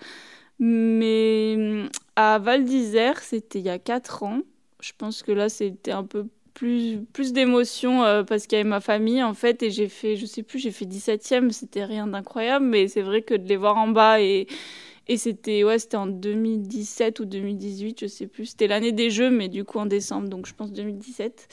Mais 0.58 1.54
mm, 1.56 1.90
à 2.16 2.40
Val 2.40 2.64
d'Isère, 2.64 3.20
c'était 3.20 3.60
il 3.60 3.66
y 3.66 3.70
a 3.70 3.78
quatre 3.78 4.24
ans. 4.24 4.40
Je 4.80 4.90
pense 4.98 5.22
que 5.22 5.30
là, 5.30 5.48
c'était 5.48 5.92
un 5.92 6.02
peu 6.02 6.26
plus, 6.56 6.98
plus 7.12 7.34
d'émotion 7.34 8.02
euh, 8.02 8.24
parce 8.24 8.46
qu'il 8.46 8.56
y 8.56 8.60
avait 8.60 8.68
ma 8.68 8.80
famille 8.80 9.22
en 9.22 9.34
fait 9.34 9.62
et 9.62 9.70
j'ai 9.70 9.88
fait, 9.88 10.16
je 10.16 10.24
sais 10.24 10.42
plus, 10.42 10.58
j'ai 10.58 10.70
fait 10.70 10.86
17e, 10.86 11.50
c'était 11.50 11.84
rien 11.84 12.06
d'incroyable, 12.06 12.64
mais 12.64 12.88
c'est 12.88 13.02
vrai 13.02 13.20
que 13.20 13.34
de 13.34 13.46
les 13.46 13.56
voir 13.56 13.76
en 13.76 13.88
bas 13.88 14.20
et, 14.22 14.46
Et 15.08 15.18
c'était 15.18 15.64
ouais, 15.64 15.78
c'était 15.78 15.98
en 15.98 16.06
2017 16.06 17.20
ou 17.20 17.26
2018, 17.26 18.00
je 18.00 18.06
sais 18.06 18.26
plus. 18.26 18.46
C'était 18.46 18.66
l'année 18.68 18.92
des 18.92 19.10
Jeux, 19.10 19.30
mais 19.30 19.48
du 19.48 19.64
coup 19.64 19.78
en 19.78 19.86
décembre, 19.86 20.28
donc 20.28 20.46
je 20.46 20.54
pense 20.54 20.72
2017. 20.72 21.48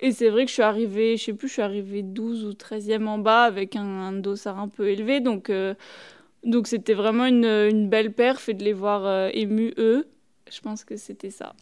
Et 0.00 0.12
c'est 0.12 0.30
vrai 0.30 0.44
que 0.44 0.48
je 0.48 0.54
suis 0.54 0.62
arrivée, 0.62 1.16
je 1.16 1.24
sais 1.24 1.32
plus, 1.34 1.48
je 1.48 1.54
suis 1.54 1.62
arrivée 1.62 2.02
12 2.02 2.44
ou 2.44 2.52
13e 2.52 3.06
en 3.06 3.18
bas 3.18 3.42
avec 3.44 3.76
un, 3.76 4.12
dossard 4.12 4.58
un 4.58 4.68
peu 4.68 4.88
élevé. 4.88 5.20
Donc 5.20 5.50
euh, 5.50 5.74
donc 6.44 6.68
c'était 6.68 6.94
vraiment 6.94 7.26
une, 7.26 7.44
une, 7.44 7.88
belle 7.88 8.12
perf 8.12 8.48
et 8.48 8.54
de 8.54 8.64
les 8.64 8.72
voir 8.72 9.04
euh, 9.06 9.30
émus 9.34 9.74
eux, 9.78 10.06
je 10.50 10.60
pense 10.60 10.84
que 10.84 10.96
c'était 10.96 11.30
ça. 11.30 11.54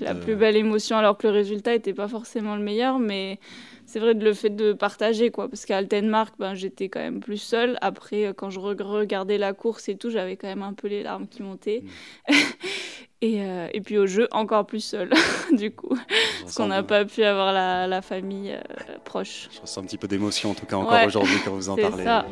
La 0.00 0.14
plus 0.14 0.36
belle 0.36 0.56
émotion, 0.56 0.96
alors 0.96 1.18
que 1.18 1.26
le 1.26 1.32
résultat 1.32 1.72
n'était 1.72 1.94
pas 1.94 2.08
forcément 2.08 2.56
le 2.56 2.62
meilleur, 2.62 2.98
mais 2.98 3.38
c'est 3.86 4.00
vrai 4.00 4.14
de 4.14 4.24
le 4.24 4.34
fait 4.34 4.50
de 4.50 4.72
partager 4.72 5.30
quoi. 5.30 5.48
Parce 5.48 5.64
qu'à 5.64 5.78
Altenmark 5.78 6.34
ben 6.38 6.54
j'étais 6.54 6.88
quand 6.88 7.00
même 7.00 7.20
plus 7.20 7.38
seule. 7.38 7.78
Après 7.80 8.26
euh, 8.26 8.32
quand 8.32 8.50
je 8.50 8.60
regardais 8.60 9.38
la 9.38 9.52
course 9.52 9.88
et 9.88 9.96
tout 9.96 10.10
j'avais 10.10 10.36
quand 10.36 10.48
même 10.48 10.62
un 10.62 10.74
peu 10.74 10.88
les 10.88 11.02
larmes 11.02 11.28
qui 11.28 11.42
montaient. 11.42 11.84
Mm. 12.28 12.32
et, 13.22 13.42
euh, 13.42 13.68
et, 13.72 13.80
puis 13.80 13.96
au 13.96 14.06
jeu 14.06 14.28
encore 14.32 14.66
plus 14.66 14.80
seule 14.80 15.10
du 15.52 15.70
coup. 15.70 15.96
Parce 16.40 16.56
qu'on 16.56 16.66
n'a 16.66 16.82
pas 16.82 17.04
pu 17.04 17.22
avoir 17.22 17.52
la, 17.52 17.86
la 17.86 18.02
famille 18.02 18.52
euh, 18.52 18.98
proche. 19.04 19.48
Je 19.54 19.60
ressens 19.60 19.80
un 19.80 19.84
petit 19.84 19.98
peu 19.98 20.08
d'émotion 20.08 20.50
en 20.50 20.54
tout 20.54 20.66
cas 20.66 20.76
encore 20.76 21.06
aujourd'hui 21.06 21.38
quand 21.44 21.52
vous 21.52 21.68
en 21.68 21.76
parlez. 21.76 22.04
ça. 22.04 22.26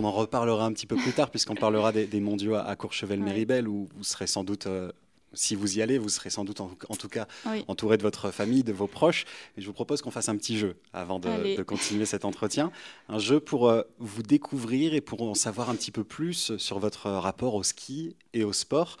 On 0.00 0.04
en 0.04 0.12
reparlera 0.12 0.64
un 0.64 0.72
petit 0.72 0.86
peu 0.86 0.96
plus 0.96 1.12
tard, 1.12 1.30
puisqu'on 1.30 1.54
parlera 1.54 1.92
des, 1.92 2.20
mondiaux 2.20 2.54
à, 2.54 2.74
Courchevel-Méribel, 2.74 3.68
où 3.68 3.88
vous 3.94 4.04
serez 4.04 4.26
sans 4.26 4.44
doute. 4.44 4.66
Euh, 4.66 4.90
si 5.32 5.54
vous 5.54 5.78
y 5.78 5.82
allez, 5.82 5.96
vous 5.96 6.08
serez 6.08 6.28
sans 6.28 6.44
doute 6.44 6.60
en, 6.60 6.96
tout 6.98 7.08
cas 7.08 7.28
entouré 7.68 7.96
de 7.96 8.02
votre 8.02 8.32
famille, 8.32 8.64
de 8.64 8.72
vos 8.72 8.88
proches. 8.88 9.26
Et 9.56 9.60
je 9.60 9.66
vous 9.66 9.72
propose 9.72 10.02
qu'on 10.02 10.10
fasse 10.10 10.28
un 10.28 10.36
petit 10.36 10.58
jeu 10.58 10.74
avant 10.92 11.20
de, 11.20 11.62
continuer 11.62 12.04
cet 12.04 12.24
entretien. 12.24 12.72
Un 13.08 13.20
jeu 13.20 13.38
pour 13.38 13.68
euh, 13.68 13.82
vous 14.00 14.24
découvrir 14.24 14.92
et 14.92 15.00
pour 15.00 15.22
en 15.22 15.34
savoir 15.34 15.70
un 15.70 15.76
petit 15.76 15.92
peu 15.92 16.02
plus 16.02 16.56
sur 16.56 16.80
votre 16.80 17.08
rapport 17.08 17.54
au 17.54 17.62
ski 17.62 18.16
et 18.34 18.42
au 18.42 18.52
sport. 18.52 18.96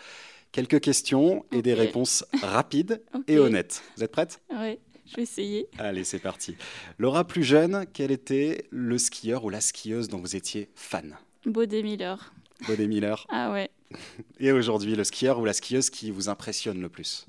Quelques 0.52 0.80
questions 0.80 1.44
et 1.50 1.62
des 1.62 1.74
réponses 1.74 2.24
rapides 2.42 3.02
et 3.26 3.40
honnêtes. 3.40 3.82
Vous 3.96 4.04
êtes 4.04 4.12
prête 4.12 4.40
Oui. 4.50 4.78
Je 5.10 5.16
vais 5.16 5.22
essayer. 5.22 5.68
Allez, 5.78 6.04
c'est 6.04 6.20
parti. 6.20 6.56
Laura, 6.98 7.26
plus 7.26 7.42
jeune, 7.42 7.84
quel 7.92 8.12
était 8.12 8.66
le 8.70 8.96
skieur 8.96 9.44
ou 9.44 9.50
la 9.50 9.60
skieuse 9.60 10.08
dont 10.08 10.18
vous 10.18 10.36
étiez 10.36 10.70
fan? 10.76 11.16
Baudet 11.44 11.82
Miller. 11.82 12.32
Baudet 12.68 12.86
Miller. 12.86 13.26
ah 13.30 13.50
ouais. 13.50 13.70
Et 14.38 14.52
aujourd'hui, 14.52 14.94
le 14.94 15.02
skieur 15.02 15.40
ou 15.40 15.44
la 15.44 15.52
skieuse 15.52 15.90
qui 15.90 16.12
vous 16.12 16.28
impressionne 16.28 16.80
le 16.80 16.88
plus? 16.88 17.26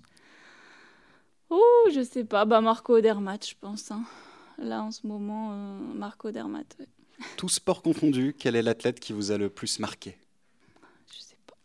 Oh, 1.50 1.89
je 1.91 2.03
sais 2.03 2.23
pas. 2.23 2.45
Bah, 2.45 2.61
Marco 2.61 2.95
Odermatt, 2.95 3.47
je 3.47 3.55
pense. 3.59 3.89
Hein. 3.89 4.03
Là, 4.59 4.83
en 4.83 4.91
ce 4.91 5.07
moment, 5.07 5.51
euh, 5.53 5.79
Marco. 5.95 6.29
Ouais. 6.29 6.65
Tout 7.35 7.50
sport 7.50 7.81
confondu, 7.81 8.35
quel 8.38 8.55
est 8.55 8.61
l'athlète 8.61 9.00
qui 9.00 9.11
vous 9.11 9.31
a 9.31 9.38
le 9.39 9.50
plus 9.50 9.79
marqué 9.79 10.17
Je 11.11 11.19
sais 11.19 11.38
pas. 11.47 11.57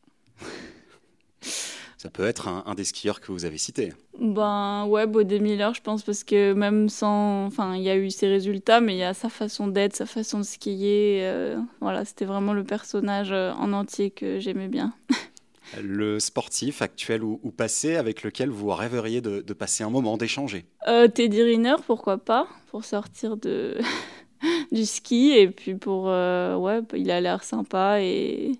Ça 2.06 2.10
peut 2.10 2.28
être 2.28 2.46
un, 2.46 2.74
des 2.76 2.84
skieurs 2.84 3.20
que 3.20 3.32
vous 3.32 3.46
avez 3.46 3.58
cités. 3.58 3.92
Ben 4.20 4.86
ouais, 4.86 5.08
Baudet 5.08 5.40
Miller, 5.40 5.74
je 5.74 5.82
pense, 5.82 6.04
parce 6.04 6.22
que 6.22 6.52
même 6.52 6.88
sans. 6.88 7.46
Enfin, 7.46 7.74
il 7.74 7.82
y 7.82 7.90
a 7.90 7.96
eu 7.96 8.12
ses 8.12 8.28
résultats, 8.28 8.80
mais 8.80 8.94
il 8.94 8.98
y 8.98 9.02
a 9.02 9.12
sa 9.12 9.28
façon 9.28 9.66
d'être, 9.66 9.96
sa 9.96 10.06
façon 10.06 10.38
de 10.38 10.44
skier. 10.44 11.18
Euh, 11.22 11.58
voilà, 11.80 12.04
c'était 12.04 12.24
vraiment 12.24 12.52
le 12.52 12.62
personnage 12.62 13.32
euh, 13.32 13.50
en 13.54 13.72
entier 13.72 14.12
que 14.12 14.38
j'aimais 14.38 14.68
bien. 14.68 14.94
le 15.82 16.20
sportif 16.20 16.80
actuel 16.80 17.24
ou, 17.24 17.38
passé 17.50 17.96
avec 17.96 18.22
lequel 18.22 18.50
vous 18.50 18.70
rêveriez 18.70 19.20
de, 19.20 19.40
passer 19.52 19.82
un 19.82 19.90
moment, 19.90 20.16
d'échanger? 20.16 20.64
Euh, 20.86 21.08
Teddy 21.08 21.42
Riner, 21.42 21.74
pourquoi 21.88 22.18
pas, 22.18 22.46
pour 22.70 22.84
sortir 22.84 23.36
de. 23.36 23.78
du 24.70 24.86
ski 24.86 25.32
et 25.32 25.48
puis 25.48 25.74
pour 25.74 26.04
ouais 26.04 26.80
il 26.94 27.10
a 27.10 27.20
l'air 27.22 27.42
sympa 27.42 28.00
et 28.00 28.52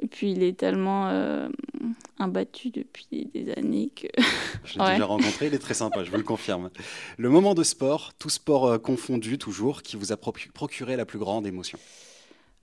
et 0.00 0.06
puis 0.06 0.30
il 0.32 0.42
est 0.42 0.56
tellement 0.56 1.08
euh, 1.08 1.48
imbattu 2.18 2.70
depuis 2.70 3.28
des 3.34 3.52
années 3.52 3.90
que. 3.94 4.06
Je 4.64 4.78
l'ai 4.78 4.92
déjà 4.92 5.06
rencontré, 5.06 5.46
il 5.46 5.54
est 5.54 5.58
très 5.58 5.74
sympa, 5.74 6.04
je 6.04 6.10
vous 6.10 6.16
le 6.16 6.22
confirme. 6.22 6.70
Le 7.16 7.28
moment 7.30 7.54
de 7.54 7.62
sport, 7.62 8.12
tout 8.18 8.28
sport 8.28 8.66
euh, 8.66 8.78
confondu 8.78 9.38
toujours, 9.38 9.82
qui 9.82 9.96
vous 9.96 10.12
a 10.12 10.16
procuré 10.16 10.96
la 10.96 11.06
plus 11.06 11.18
grande 11.18 11.46
émotion? 11.46 11.78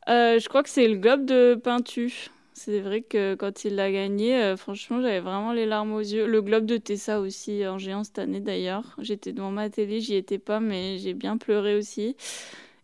Euh, 0.07 0.39
Je 0.39 0.47
crois 0.47 0.63
que 0.63 0.69
c'est 0.69 0.87
le 0.87 0.97
globe 0.97 1.25
de 1.25 1.55
Peintu. 1.55 2.29
C'est 2.53 2.79
vrai 2.79 3.01
que 3.01 3.35
quand 3.35 3.65
il 3.65 3.75
l'a 3.75 3.91
gagné, 3.91 4.55
franchement, 4.55 5.01
j'avais 5.01 5.19
vraiment 5.19 5.51
les 5.51 5.65
larmes 5.65 5.91
aux 5.91 5.99
yeux. 5.99 6.25
Le 6.25 6.41
globe 6.41 6.65
de 6.65 6.77
Tessa 6.77 7.19
aussi, 7.19 7.67
en 7.67 7.77
géant 7.77 8.05
cette 8.05 8.19
année 8.19 8.39
d'ailleurs. 8.39 8.95
J'étais 9.01 9.33
devant 9.33 9.51
ma 9.51 9.69
télé, 9.69 9.99
j'y 9.99 10.15
étais 10.15 10.39
pas, 10.39 10.61
mais 10.61 10.97
j'ai 10.99 11.13
bien 11.13 11.37
pleuré 11.37 11.75
aussi. 11.75 12.15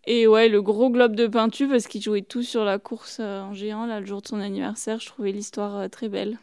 Et 0.05 0.25
ouais, 0.25 0.49
le 0.49 0.61
gros 0.61 0.89
globe 0.89 1.15
de 1.15 1.27
peinture 1.27 1.69
parce 1.69 1.87
qu'il 1.87 2.01
jouait 2.01 2.23
tout 2.23 2.41
sur 2.41 2.65
la 2.65 2.79
course 2.79 3.17
euh, 3.19 3.41
en 3.41 3.53
géant, 3.53 3.85
là, 3.85 3.99
le 3.99 4.05
jour 4.05 4.21
de 4.21 4.27
son 4.27 4.39
anniversaire. 4.39 4.99
Je 4.99 5.05
trouvais 5.05 5.31
l'histoire 5.31 5.77
euh, 5.77 5.87
très 5.87 6.09
belle. 6.09 6.39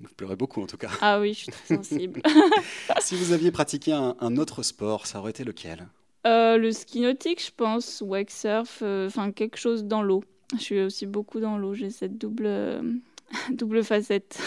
Vous 0.00 0.08
pleurez 0.16 0.36
beaucoup 0.36 0.62
en 0.62 0.66
tout 0.66 0.76
cas. 0.76 0.90
Ah 1.00 1.20
oui, 1.20 1.34
je 1.34 1.38
suis 1.40 1.52
très 1.52 1.76
sensible. 1.76 2.22
si 3.00 3.16
vous 3.16 3.32
aviez 3.32 3.50
pratiqué 3.50 3.92
un, 3.92 4.36
autre 4.36 4.62
sport, 4.62 5.06
ça 5.06 5.18
aurait 5.18 5.30
été 5.30 5.44
lequel? 5.44 5.86
Euh, 6.26 6.56
Le 6.58 6.70
ski 6.70 7.00
nautique, 7.00 7.44
je 7.44 7.50
pense, 7.56 8.02
wake 8.06 8.30
surf, 8.30 8.82
enfin 8.82 9.32
quelque 9.32 9.56
chose 9.56 9.84
dans 9.84 10.02
l'eau. 10.02 10.22
Je 10.56 10.62
suis 10.62 10.80
aussi 10.80 11.06
beaucoup 11.06 11.40
dans 11.40 11.58
l'eau, 11.58 11.74
j'ai 11.74 11.90
cette 11.90 12.18
double, 12.18 12.82
double 13.50 13.82
facette. 13.82 14.38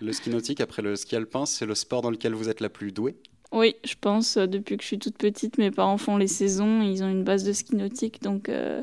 Le 0.00 0.12
ski 0.12 0.30
nautique, 0.30 0.60
après 0.60 0.80
le 0.82 0.96
ski 0.96 1.16
alpin, 1.16 1.44
c'est 1.44 1.66
le 1.66 1.74
sport 1.74 2.02
dans 2.02 2.10
lequel 2.10 2.34
vous 2.34 2.48
êtes 2.48 2.60
la 2.60 2.68
plus 2.68 2.92
douée? 2.92 3.16
Oui, 3.50 3.76
je 3.82 3.94
pense, 3.98 4.36
euh, 4.36 4.46
depuis 4.46 4.76
que 4.76 4.82
je 4.82 4.88
suis 4.88 4.98
toute 4.98 5.16
petite, 5.16 5.56
mes 5.56 5.70
parents 5.70 5.96
font 5.96 6.18
les 6.18 6.26
saisons, 6.26 6.82
ils 6.82 7.02
ont 7.02 7.08
une 7.08 7.24
base 7.24 7.44
de 7.44 7.52
ski 7.54 7.76
nautique, 7.76 8.22
donc 8.22 8.50
euh, 8.50 8.82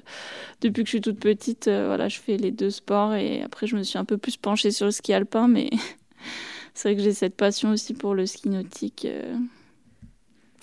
depuis 0.62 0.84
que 0.84 0.88
je 0.88 0.92
suis 0.92 1.02
toute 1.02 1.20
petite, 1.20 1.68
euh, 1.68 1.86
voilà, 1.86 2.10
je 2.10 2.20
fais 2.20 2.38
les 2.38 2.50
deux 2.50 2.72
sports 2.72 3.14
et 3.14 3.44
après 3.44 3.68
je 3.68 3.76
me 3.76 3.84
suis 3.84 4.00
un 4.00 4.06
peu 4.06 4.18
plus 4.18 4.38
penchée 4.38 4.72
sur 4.72 4.88
le 4.88 4.92
ski 4.92 5.14
alpin, 5.14 5.48
mais 5.48 5.70
c'est 6.74 6.90
vrai 6.90 6.96
que 6.96 7.04
j'ai 7.04 7.14
cette 7.14 7.36
passion 7.36 7.72
aussi 7.72 7.94
pour 7.94 8.16
le 8.16 8.26
ski 8.26 8.50
nautique. 8.50 9.08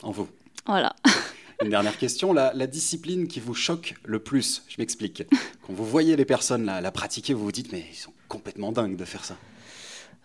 En 0.02 0.10
vous. 0.10 0.28
Voilà. 0.66 0.96
Une 1.62 1.70
dernière 1.70 1.96
question, 1.96 2.32
la, 2.32 2.66
discipline 2.66 3.28
qui 3.28 3.38
vous 3.38 3.54
choque 3.54 3.94
le 4.04 4.18
plus, 4.18 4.64
je 4.66 4.74
m'explique. 4.80 5.22
Quand 5.64 5.72
vous 5.72 5.86
voyez 5.86 6.16
les 6.16 6.24
personnes 6.24 6.64
la, 6.64 6.80
la 6.80 6.90
pratiquer, 6.90 7.34
vous 7.34 7.44
vous 7.44 7.52
dites 7.52 7.70
mais 7.70 7.84
ils 7.88 7.96
sont 7.96 8.12
complètement 8.26 8.72
dingues 8.72 8.96
de 8.96 9.04
faire 9.04 9.24
ça. 9.24 9.36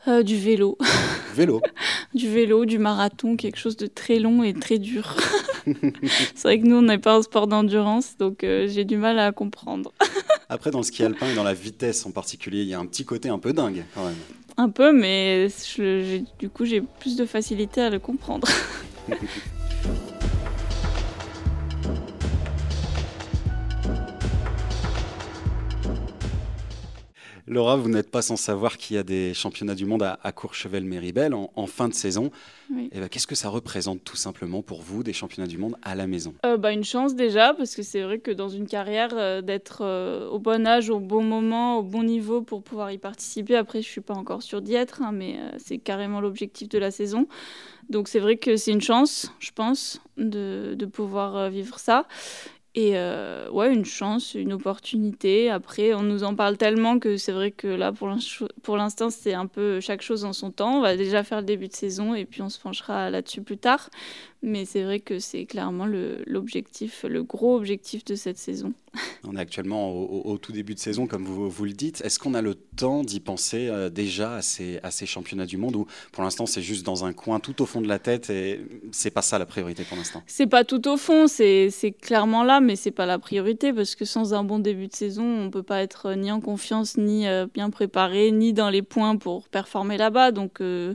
Euh, 0.08 0.24
du 0.24 0.38
vélo. 0.38 0.78
Vélo. 1.36 1.62
du 2.14 2.30
vélo, 2.30 2.66
du 2.66 2.80
marathon, 2.80 3.36
quelque 3.36 3.58
chose 3.58 3.76
de 3.76 3.88
très 3.88 4.20
long 4.20 4.42
et 4.42 4.54
très 4.54 4.78
dur. 4.78 5.16
c'est 5.66 6.44
vrai 6.44 6.60
que 6.60 6.66
nous, 6.66 6.78
on 6.78 6.84
n'est 6.84 6.98
pas 6.98 7.18
un 7.18 7.22
sport 7.22 7.48
d'endurance, 7.48 8.18
donc 8.18 8.46
euh, 8.46 8.70
j'ai 8.70 8.86
du 8.86 8.96
mal 8.96 9.20
à 9.20 9.34
comprendre. 9.34 9.92
Après, 10.50 10.72
dans 10.72 10.80
le 10.80 10.86
ski 10.86 11.04
alpin 11.04 11.28
et 11.28 11.36
dans 11.36 11.44
la 11.44 11.54
vitesse 11.54 12.06
en 12.06 12.12
particulier, 12.12 12.62
il 12.62 12.70
y 12.70 12.74
a 12.74 12.80
un 12.80 12.86
petit 12.86 13.04
côté 13.04 13.28
un 13.28 13.40
peu 13.40 13.52
dingue 13.52 13.84
quand 13.94 14.06
même. 14.06 14.16
Un 14.56 14.70
peu, 14.70 14.94
mais 14.94 15.50
du 16.40 16.50
coup, 16.50 16.64
j'ai 16.64 16.82
plus 16.82 17.18
de 17.18 17.26
facilité 17.26 17.82
à 17.82 17.90
le 17.90 18.00
comprendre. 18.00 18.48
Laura, 27.50 27.78
vous 27.78 27.88
n'êtes 27.88 28.12
pas 28.12 28.22
sans 28.22 28.36
savoir 28.36 28.78
qu'il 28.78 28.98
y 28.98 29.00
a 29.00 29.04
des 29.04 29.34
championnats 29.34 29.74
du 29.74 29.86
monde 29.86 30.04
à, 30.04 30.32
Courchevel-Méribel 30.34 31.34
en, 31.34 31.68
fin 31.68 31.88
de 31.88 31.94
saison. 31.94 32.30
Eh 32.92 33.00
ben, 33.00 33.08
qu'est-ce 33.08 33.26
que 33.26 33.36
ça 33.36 33.48
représente 33.48 34.04
tout 34.04 34.18
simplement 34.18 34.62
pour 34.62 34.82
vous, 34.82 35.02
des 35.02 35.14
championnats 35.14 35.48
du 35.48 35.58
monde 35.58 35.78
à 35.82 35.96
la 35.96 36.08
maison? 36.08 36.34
Euh, 36.46 36.58
bah, 36.58 36.74
Une 36.74 36.84
chance 36.84 37.16
déjà, 37.16 37.54
parce 37.54 37.74
que 37.74 37.84
c'est 37.84 38.02
vrai 38.02 38.20
que 38.20 38.32
dans 38.32 38.50
une 38.50 38.68
carrière, 38.68 39.12
euh, 39.14 39.42
d'être 39.42 39.80
euh, 39.82 40.28
au 40.28 40.40
bon 40.40 40.68
âge, 40.68 40.90
au 40.90 41.00
bon 41.00 41.24
moment, 41.24 41.78
au 41.78 41.84
bon 41.84 42.04
niveau 42.04 42.42
pour 42.42 42.64
pouvoir 42.64 42.92
y 42.92 42.98
participer. 42.98 43.56
Après, 43.56 43.82
je 43.82 43.88
ne 43.88 43.92
suis 43.92 44.02
pas 44.02 44.16
encore 44.16 44.44
sûre 44.44 44.62
d'y 44.62 44.76
être, 44.76 45.02
hein, 45.02 45.14
mais 45.14 45.40
c'est 45.58 45.78
carrément 45.78 46.20
l'objectif 46.20 46.68
de 46.68 46.80
la 46.80 46.92
saison. 46.92 47.28
Donc 47.90 48.10
c'est 48.10 48.20
vrai 48.20 48.36
que 48.36 48.58
c'est 48.58 48.72
une 48.72 48.82
chance, 48.82 49.32
je 49.40 49.52
pense, 49.56 50.02
de, 50.18 50.76
de 50.78 50.86
pouvoir 50.86 51.50
vivre 51.50 51.80
ça. 51.80 52.06
Et 52.80 52.92
euh, 52.94 53.50
ouais, 53.50 53.74
une 53.74 53.86
chance, 53.86 54.36
une 54.36 54.54
opportunité. 54.54 55.50
Après, 55.50 55.96
on 55.96 56.04
nous 56.04 56.24
en 56.24 56.36
parle 56.36 56.58
tellement 56.58 57.00
que 57.00 57.18
c'est 57.18 57.32
vrai 57.32 57.50
que 57.50 57.68
là, 57.68 57.92
pour 57.92 58.78
l'instant, 58.78 59.10
c'est 59.10 59.34
un 59.34 59.48
peu 59.48 59.80
chaque 59.80 60.04
chose 60.04 60.26
en 60.26 60.32
son 60.32 60.52
temps. 60.52 60.78
On 60.78 60.82
va 60.82 60.96
déjà 60.96 61.24
faire 61.24 61.40
le 61.40 61.46
début 61.46 61.70
de 61.70 61.74
saison 61.74 62.14
et 62.14 62.26
puis 62.26 62.44
on 62.44 62.50
se 62.50 62.60
penchera 62.60 63.10
là-dessus 63.10 63.42
plus 63.42 63.58
tard. 63.58 63.90
Mais 64.44 64.66
c'est 64.66 64.84
vrai 64.84 65.00
que 65.00 65.18
c'est 65.18 65.46
clairement 65.46 65.88
l'objectif, 65.88 67.04
le, 67.04 67.24
gros 67.24 67.58
objectif 67.58 68.06
de 68.06 68.14
cette 68.14 68.38
saison. 68.38 68.74
On 69.24 69.36
est 69.36 69.40
actuellement 69.40 69.92
au, 69.92 70.38
tout 70.38 70.52
début 70.52 70.74
de 70.74 70.80
saison, 70.80 71.08
comme 71.08 71.26
vous, 71.26 71.66
le 71.66 71.72
dites. 71.72 72.02
Est-ce 72.02 72.20
qu'on 72.20 72.34
a 72.34 72.42
le 72.42 72.56
temps 72.56 73.04
d'y 73.04 73.20
penser 73.20 73.68
euh, 73.68 73.90
déjà 73.90 74.36
à 74.36 74.42
ces, 74.42 75.06
championnats 75.06 75.46
du 75.46 75.58
monde 75.58 75.76
ou 75.76 75.88
pour 76.12 76.24
l'instant 76.24 76.46
c'est 76.46 76.62
juste 76.62 76.86
dans 76.86 77.06
un 77.06 77.14
coin 77.14 77.40
tout 77.40 77.62
au 77.62 77.66
fond 77.66 77.82
de 77.82 77.88
la 77.88 78.00
tête 78.00 78.30
et 78.30 78.62
c'est 78.92 79.12
pas 79.12 79.22
ça 79.22 79.40
la 79.40 79.46
priorité 79.46 79.84
pour 79.84 79.98
l'instant? 79.98 80.24
C'est 80.28 80.48
pas 80.48 80.64
tout 80.64 80.88
au 80.88 80.98
fond, 80.98 81.28
c'est 81.28 81.72
clairement 82.02 82.44
là, 82.44 82.60
mais 82.60 82.76
c'est 82.76 82.92
pas 82.92 83.06
la 83.06 83.20
priorité 83.20 83.74
parce 83.74 83.96
que 83.96 84.06
sans 84.06 84.34
un 84.34 84.44
bon 84.44 84.60
début 84.60 84.88
de 84.88 84.96
saison, 84.96 85.24
on 85.24 85.50
peut 85.50 85.64
pas 85.64 85.82
être 85.82 86.14
ni 86.14 86.32
en 86.32 86.42
confiance, 86.42 86.98
ni 86.98 87.28
euh, 87.28 87.48
bien 87.54 87.70
préparé, 87.70 88.32
ni 88.32 88.54
dans 88.54 88.70
les 88.70 88.82
points 88.82 89.18
pour 89.18 89.50
performer 89.50 89.98
là-bas. 89.98 90.32
Donc. 90.32 90.62
Euh, 90.62 90.94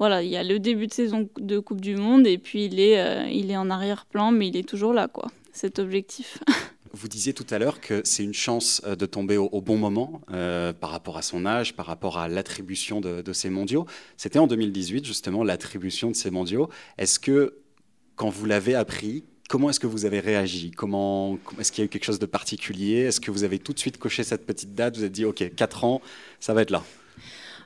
voilà, 0.00 0.22
il 0.22 0.28
y 0.28 0.36
a 0.36 0.44
le 0.44 0.60
début 0.60 0.86
de 0.86 0.92
saison 0.92 1.28
de 1.40 1.58
Coupe 1.58 1.80
du 1.80 1.96
Monde 1.96 2.24
et 2.24 2.38
puis 2.38 2.66
il 2.66 2.78
est, 2.78 3.34
il 3.34 3.50
est 3.50 3.56
en 3.56 3.68
arrière-plan, 3.68 4.30
mais 4.30 4.46
il 4.46 4.56
est 4.56 4.68
toujours 4.68 4.92
là, 4.92 5.08
quoi, 5.08 5.26
cet 5.52 5.80
objectif. 5.80 6.38
Vous 6.92 7.08
disiez 7.08 7.32
tout 7.34 7.46
à 7.50 7.58
l'heure 7.58 7.80
que 7.80 8.00
c'est 8.04 8.24
une 8.24 8.34
chance 8.34 8.80
euh, 8.86 8.96
de 8.96 9.06
tomber 9.06 9.36
au, 9.36 9.60
bon 9.60 9.76
moment 9.76 10.20
euh, 10.30 10.72
par 10.72 10.90
rapport 10.90 11.18
à 11.18 11.22
son 11.22 11.44
âge, 11.44 11.74
par 11.74 11.86
rapport 11.86 12.18
à 12.18 12.28
l'attribution 12.28 13.00
de, 13.00 13.32
ces 13.32 13.50
mondiaux. 13.50 13.86
C'était 14.16 14.38
en 14.38 14.46
2018, 14.46 15.04
justement, 15.04 15.44
l'attribution 15.44 16.10
de 16.10 16.16
ces 16.16 16.30
mondiaux. 16.30 16.68
Est-ce 16.96 17.18
que, 17.18 17.58
quand 18.16 18.30
vous 18.30 18.46
l'avez 18.46 18.74
appris, 18.74 19.24
comment 19.48 19.70
est-ce 19.70 19.80
que 19.80 19.86
vous 19.86 20.06
avez 20.06 20.20
réagi? 20.20 20.70
Comment 20.70 21.38
Est-ce 21.58 21.72
qu'il 21.72 21.82
y 21.82 21.84
a 21.84 21.86
eu 21.86 21.88
quelque 21.88 22.04
chose 22.04 22.18
de 22.18 22.26
particulier? 22.26 23.00
Est-ce 23.00 23.20
que 23.20 23.30
vous 23.30 23.44
avez 23.44 23.58
tout 23.58 23.72
de 23.72 23.78
suite 23.78 23.98
coché 23.98 24.24
cette 24.24 24.46
petite 24.46 24.74
date? 24.74 24.96
Vous 24.96 25.02
avez 25.02 25.10
dit, 25.10 25.24
OK, 25.24 25.44
4 25.54 25.84
ans, 25.84 26.00
ça 26.40 26.54
va 26.54 26.62
être 26.62 26.70
là 26.70 26.82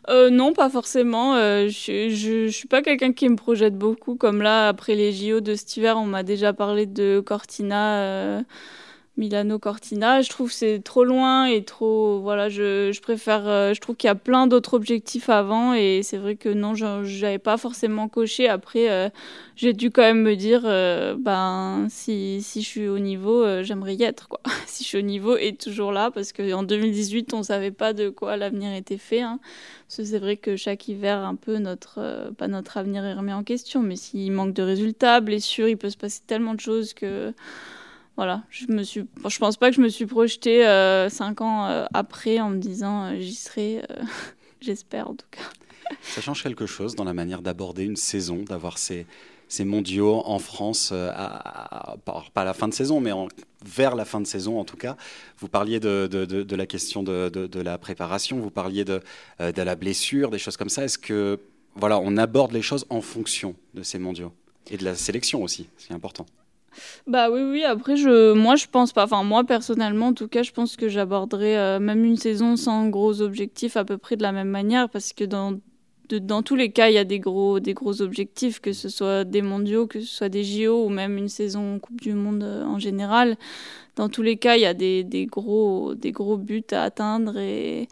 euh, 0.08 0.30
non, 0.30 0.52
pas 0.52 0.68
forcément. 0.68 1.36
Je, 1.36 2.46
ne 2.46 2.50
suis 2.50 2.66
pas 2.66 2.82
quelqu'un 2.82 3.12
qui 3.12 3.28
me 3.28 3.36
projette 3.36 3.78
beaucoup. 3.78 4.16
Comme 4.16 4.42
là, 4.42 4.66
après 4.66 4.96
les 4.96 5.12
JO 5.12 5.40
de 5.40 5.54
cet 5.54 5.76
hiver, 5.76 5.96
on 5.96 6.06
m'a 6.06 6.24
déjà 6.24 6.52
parlé 6.52 6.86
de 6.86 7.22
Cortina. 7.24 8.42
Milano 9.16 9.58
Cortina, 9.58 10.22
je 10.22 10.30
trouve 10.30 10.50
c'est 10.50 10.80
trop 10.82 11.04
loin 11.04 11.44
et 11.44 11.64
trop 11.64 12.20
voilà, 12.20 12.48
je, 12.48 12.98
préfère 13.00 13.74
je 13.74 13.80
trouve 13.80 13.94
qu'il 13.96 14.08
y 14.08 14.10
a 14.10 14.14
plein 14.14 14.46
d'autres 14.46 14.74
objectifs 14.74 15.28
avant 15.28 15.74
et 15.74 16.00
c'est 16.02 16.16
vrai 16.16 16.36
que 16.36 16.48
non, 16.48 16.74
j'avais 16.74 17.38
pas 17.38 17.58
forcément 17.58 18.08
coché 18.08 18.48
après 18.48 19.12
j'ai 19.54 19.74
dû 19.74 19.90
quand 19.90 20.02
même 20.02 20.22
me 20.22 20.34
dire 20.34 20.62
ben 21.18 21.86
si, 21.90 22.40
si 22.42 22.62
je 22.62 22.66
suis 22.66 22.88
au 22.88 22.98
niveau, 22.98 23.62
j'aimerais 23.62 23.96
y 23.96 24.02
être 24.02 24.28
quoi. 24.28 24.40
si 24.66 24.82
je 24.82 24.88
suis 24.88 24.98
au 24.98 25.02
niveau 25.02 25.36
et 25.36 25.54
toujours 25.54 25.92
là 25.92 26.10
parce 26.10 26.32
qu'en 26.32 26.62
2018, 26.62 27.34
on 27.34 27.42
savait 27.42 27.70
pas 27.70 27.92
de 27.92 28.08
quoi 28.08 28.38
l'avenir 28.38 28.74
était 28.74 28.96
fait 28.96 29.20
hein 29.20 29.40
c'est 29.92 30.18
vrai 30.18 30.36
que 30.36 30.56
chaque 30.56 30.88
hiver, 30.88 31.18
un 31.18 31.34
peu, 31.34 31.58
notre, 31.58 31.98
euh, 31.98 32.30
pas 32.30 32.48
notre 32.48 32.78
avenir 32.78 33.04
est 33.04 33.12
remis 33.12 33.32
en 33.32 33.44
question, 33.44 33.82
mais 33.82 33.96
s'il 33.96 34.32
manque 34.32 34.54
de 34.54 34.62
résultats, 34.62 35.20
blessures, 35.20 35.68
il 35.68 35.76
peut 35.76 35.90
se 35.90 35.98
passer 35.98 36.22
tellement 36.26 36.54
de 36.54 36.60
choses 36.60 36.94
que. 36.94 37.34
Voilà, 38.16 38.42
je 38.50 38.66
me 38.66 38.82
pense 39.38 39.56
pas 39.56 39.70
que 39.70 39.76
je 39.76 39.80
me 39.80 39.88
suis 39.88 40.06
projetée 40.06 40.66
euh, 40.66 41.08
cinq 41.08 41.40
ans 41.40 41.66
euh, 41.66 41.86
après 41.94 42.40
en 42.40 42.50
me 42.50 42.58
disant 42.58 43.18
j'y 43.18 43.34
serai, 43.34 43.82
j'espère 44.60 45.08
en 45.08 45.14
tout 45.14 45.26
cas. 45.30 45.40
Ça 46.02 46.20
change 46.20 46.42
quelque 46.42 46.66
chose 46.66 46.94
dans 46.94 47.04
la 47.04 47.14
manière 47.14 47.42
d'aborder 47.42 47.84
une 47.84 47.96
saison, 47.96 48.42
d'avoir 48.42 48.78
ces, 48.78 49.06
ces 49.52 49.66
mondiaux 49.66 50.22
en 50.24 50.38
France, 50.38 50.90
euh, 50.92 51.10
à, 51.14 51.96
pas 52.06 52.24
à 52.34 52.44
la 52.44 52.54
fin 52.54 52.68
de 52.68 52.74
saison, 52.74 53.00
mais 53.00 53.10
vers 53.62 53.96
la 53.96 54.06
fin 54.06 54.18
de 54.18 54.26
saison 54.26 54.58
en 54.58 54.64
tout 54.64 54.78
cas. 54.78 54.96
Vous 55.38 55.48
parliez 55.48 55.78
de, 55.78 56.56
la 56.56 56.66
question 56.66 57.02
de, 57.02 57.60
la 57.60 57.76
préparation, 57.76 58.40
vous 58.40 58.50
parliez 58.50 58.84
euh, 58.88 59.52
de, 59.52 59.62
la 59.62 59.76
blessure, 59.76 60.30
des 60.30 60.38
choses 60.38 60.56
comme 60.56 60.70
ça. 60.70 60.84
Est-ce 60.84 60.96
que 60.96 61.38
voilà, 61.74 61.98
on 61.98 62.16
aborde 62.16 62.52
les 62.52 62.62
choses 62.62 62.86
en 62.88 63.02
fonction 63.02 63.54
de 63.74 63.82
ces 63.82 63.98
mondiaux 63.98 64.32
et 64.70 64.78
de 64.78 64.84
la 64.84 64.94
sélection 64.94 65.42
aussi, 65.42 65.68
c'est 65.76 65.92
important. 65.92 66.24
Bah 67.06 67.30
oui, 67.30 67.40
oui. 67.42 67.64
Après, 67.64 67.96
je, 67.96 68.32
moi, 68.32 68.56
je 68.56 68.66
pense 68.66 68.92
pas. 68.92 69.04
Enfin, 69.04 69.22
moi, 69.22 69.44
personnellement, 69.44 70.08
en 70.08 70.14
tout 70.14 70.28
cas, 70.28 70.42
je 70.42 70.52
pense 70.52 70.76
que 70.76 70.88
j'aborderai 70.88 71.58
euh, 71.58 71.78
même 71.80 72.04
une 72.04 72.16
saison 72.16 72.56
sans 72.56 72.88
gros 72.88 73.20
objectifs 73.22 73.76
à 73.76 73.84
peu 73.84 73.98
près 73.98 74.16
de 74.16 74.22
la 74.22 74.32
même 74.32 74.48
manière 74.48 74.88
parce 74.88 75.12
que 75.12 75.24
dans 75.24 75.58
dans 76.20 76.42
tous 76.42 76.56
les 76.56 76.70
cas, 76.70 76.88
il 76.88 76.94
y 76.94 76.98
a 76.98 77.04
des 77.04 77.20
gros, 77.20 77.60
des 77.60 77.72
gros 77.74 78.02
objectifs, 78.02 78.60
que 78.60 78.72
ce 78.72 78.88
soit 78.88 79.24
des 79.24 79.40
mondiaux, 79.40 79.86
que 79.86 80.00
ce 80.00 80.06
soit 80.06 80.28
des 80.28 80.44
JO 80.44 80.84
ou 80.84 80.88
même 80.90 81.16
une 81.16 81.28
saison 81.28 81.78
Coupe 81.78 82.00
du 82.00 82.12
Monde 82.12 82.42
euh, 82.42 82.64
en 82.64 82.78
général. 82.78 83.36
Dans 83.96 84.08
tous 84.08 84.22
les 84.22 84.36
cas, 84.36 84.56
il 84.56 84.62
y 84.62 84.66
a 84.66 84.74
des, 84.74 85.04
des 85.04 85.26
gros, 85.26 85.94
des 85.94 86.12
gros 86.12 86.36
buts 86.36 86.64
à 86.72 86.82
atteindre 86.82 87.38
et, 87.38 87.88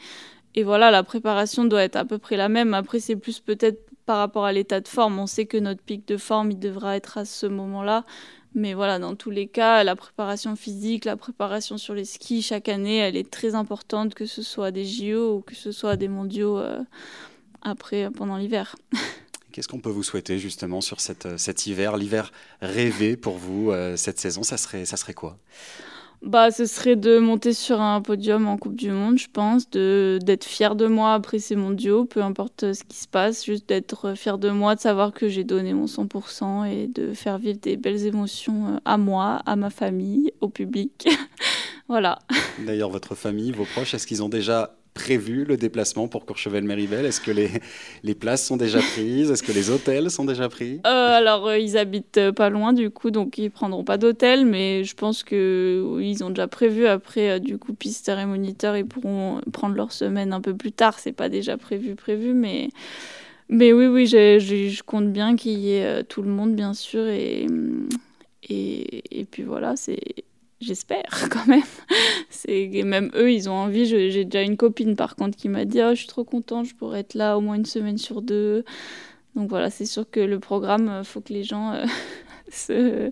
et 0.54 0.62
voilà, 0.62 0.90
la 0.90 1.02
préparation 1.02 1.64
doit 1.64 1.82
être 1.82 1.96
à 1.96 2.04
peu 2.04 2.18
près 2.18 2.36
la 2.36 2.48
même. 2.48 2.74
Après, 2.74 3.00
c'est 3.00 3.16
plus 3.16 3.40
peut-être 3.40 3.80
par 4.06 4.18
rapport 4.18 4.44
à 4.44 4.52
l'état 4.52 4.80
de 4.80 4.88
forme. 4.88 5.18
On 5.18 5.26
sait 5.26 5.46
que 5.46 5.56
notre 5.56 5.82
pic 5.82 6.06
de 6.08 6.16
forme, 6.16 6.50
il 6.50 6.58
devra 6.58 6.96
être 6.96 7.18
à 7.18 7.24
ce 7.24 7.46
moment-là. 7.46 8.04
Mais 8.54 8.74
voilà, 8.74 8.98
dans 8.98 9.14
tous 9.14 9.30
les 9.30 9.46
cas, 9.46 9.84
la 9.84 9.94
préparation 9.94 10.56
physique, 10.56 11.04
la 11.04 11.16
préparation 11.16 11.78
sur 11.78 11.94
les 11.94 12.04
skis, 12.04 12.42
chaque 12.42 12.68
année, 12.68 12.96
elle 12.96 13.16
est 13.16 13.30
très 13.30 13.54
importante, 13.54 14.14
que 14.14 14.26
ce 14.26 14.42
soit 14.42 14.72
des 14.72 14.84
JO 14.84 15.36
ou 15.36 15.40
que 15.40 15.54
ce 15.54 15.70
soit 15.70 15.96
des 15.96 16.08
mondiaux. 16.08 16.58
Euh, 16.58 16.80
après 17.62 18.04
euh, 18.04 18.10
pendant 18.10 18.36
l'hiver. 18.36 18.76
Qu'est-ce 19.52 19.68
qu'on 19.68 19.80
peut 19.80 19.90
vous 19.90 20.04
souhaiter 20.04 20.38
justement 20.38 20.80
sur 20.80 21.00
cette, 21.00 21.26
euh, 21.26 21.36
cet 21.36 21.66
hiver, 21.66 21.96
l'hiver 21.96 22.32
rêvé 22.60 23.16
pour 23.16 23.36
vous 23.36 23.72
cette 23.96 24.18
saison 24.18 24.42
Ça 24.42 24.56
serait, 24.56 24.84
ça 24.84 24.96
serait 24.96 25.14
quoi? 25.14 25.38
Bah, 26.22 26.50
ce 26.50 26.66
serait 26.66 26.96
de 26.96 27.18
monter 27.18 27.54
sur 27.54 27.80
un 27.80 28.02
podium 28.02 28.46
en 28.46 28.58
Coupe 28.58 28.74
du 28.76 28.90
Monde, 28.90 29.18
je 29.18 29.28
pense, 29.32 29.70
d'être 29.70 30.44
fier 30.44 30.76
de 30.76 30.86
moi 30.86 31.14
après 31.14 31.38
ces 31.38 31.56
mondiaux, 31.56 32.04
peu 32.04 32.22
importe 32.22 32.74
ce 32.74 32.84
qui 32.84 32.98
se 32.98 33.08
passe, 33.08 33.44
juste 33.44 33.68
d'être 33.68 34.14
fier 34.14 34.36
de 34.36 34.50
moi, 34.50 34.74
de 34.74 34.80
savoir 34.80 35.12
que 35.12 35.28
j'ai 35.28 35.44
donné 35.44 35.72
mon 35.72 35.86
100% 35.86 36.66
et 36.70 36.88
de 36.88 37.14
faire 37.14 37.38
vivre 37.38 37.58
des 37.60 37.76
belles 37.76 38.04
émotions 38.04 38.80
à 38.84 38.98
moi, 38.98 39.40
à 39.46 39.56
ma 39.56 39.70
famille, 39.70 40.32
au 40.40 40.48
public. 40.48 41.08
voilà. 41.88 42.18
D'ailleurs, 42.66 42.90
votre 42.90 43.14
famille, 43.14 43.52
vos 43.52 43.64
proches, 43.64 43.94
est-ce 43.94 44.06
qu'ils 44.06 44.22
ont 44.22 44.28
déjà 44.28 44.76
prévu 45.00 45.44
le 45.44 45.56
déplacement 45.56 46.08
pour 46.08 46.26
Courchevel-Méribel? 46.26 47.06
Est-ce 47.06 47.20
que 47.20 47.30
les, 47.30 48.14
places 48.14 48.44
sont 48.44 48.56
déjà 48.56 48.78
prises? 48.78 49.30
Est-ce 49.30 49.42
que 49.42 49.52
les 49.52 49.70
hôtels 49.70 50.10
sont 50.10 50.24
déjà 50.24 50.48
pris? 50.48 50.80
Euh, 50.86 51.16
Alors, 51.16 51.48
euh, 51.48 51.58
ils 51.58 51.78
habitent 51.78 52.18
euh, 52.18 52.32
pas 52.32 52.50
loin 52.50 52.72
du 52.72 52.90
coup, 52.90 53.10
donc 53.10 53.38
ils 53.38 53.50
prendront 53.50 53.82
pas 53.82 53.96
d'hôtel, 53.96 54.44
mais 54.44 54.84
je 54.84 54.94
pense 54.94 55.22
que 55.22 55.98
ils 56.00 56.22
ont 56.22 56.28
déjà 56.28 56.48
prévu. 56.48 56.86
Après, 56.86 57.40
du 57.40 57.56
coup, 57.58 57.72
pisteur 57.72 58.18
et 58.18 58.26
moniteur, 58.26 58.76
ils 58.76 58.86
pourront 58.86 59.40
prendre 59.52 59.74
leur 59.74 59.92
semaine 59.92 60.32
un 60.32 60.40
peu 60.40 60.54
plus 60.54 60.72
tard. 60.72 60.98
C'est 60.98 61.12
pas 61.12 61.28
déjà 61.28 61.56
prévu, 61.56 61.94
prévu, 61.94 62.34
mais. 62.34 62.68
Mais 63.52 63.72
oui, 63.72 63.86
oui, 63.86 64.06
je 64.06 64.82
compte 64.84 65.12
bien 65.12 65.34
qu'il 65.34 65.58
y 65.58 65.72
ait 65.72 66.04
tout 66.04 66.22
le 66.22 66.30
monde, 66.30 66.54
bien 66.54 66.72
sûr. 66.72 67.08
Et, 67.08 67.46
et 68.48 69.24
puis 69.24 69.42
voilà, 69.42 69.74
c'est 69.74 69.98
j'espère 70.60 71.28
quand 71.30 71.46
même. 71.46 71.62
C'est 72.28 72.68
même 72.84 73.10
eux, 73.14 73.32
ils 73.32 73.48
ont 73.48 73.54
envie. 73.54 73.86
J'ai 73.86 74.24
déjà 74.24 74.42
une 74.42 74.56
copine 74.56 74.96
par 74.96 75.16
contre 75.16 75.36
qui 75.36 75.48
m'a 75.48 75.64
dit 75.64 75.80
oh, 75.82 75.90
je 75.90 76.00
suis 76.00 76.08
trop 76.08 76.24
contente, 76.24 76.66
je 76.66 76.74
pourrais 76.74 77.00
être 77.00 77.14
là 77.14 77.36
au 77.36 77.40
moins 77.40 77.56
une 77.56 77.66
semaine 77.66 77.98
sur 77.98 78.22
deux. 78.22 78.64
Donc 79.36 79.48
voilà, 79.48 79.70
c'est 79.70 79.86
sûr 79.86 80.08
que 80.10 80.20
le 80.20 80.40
programme, 80.40 80.86
il 80.86 80.90
euh, 80.90 81.04
faut 81.04 81.20
que 81.20 81.32
les 81.32 81.44
gens 81.44 81.72
euh, 82.70 83.10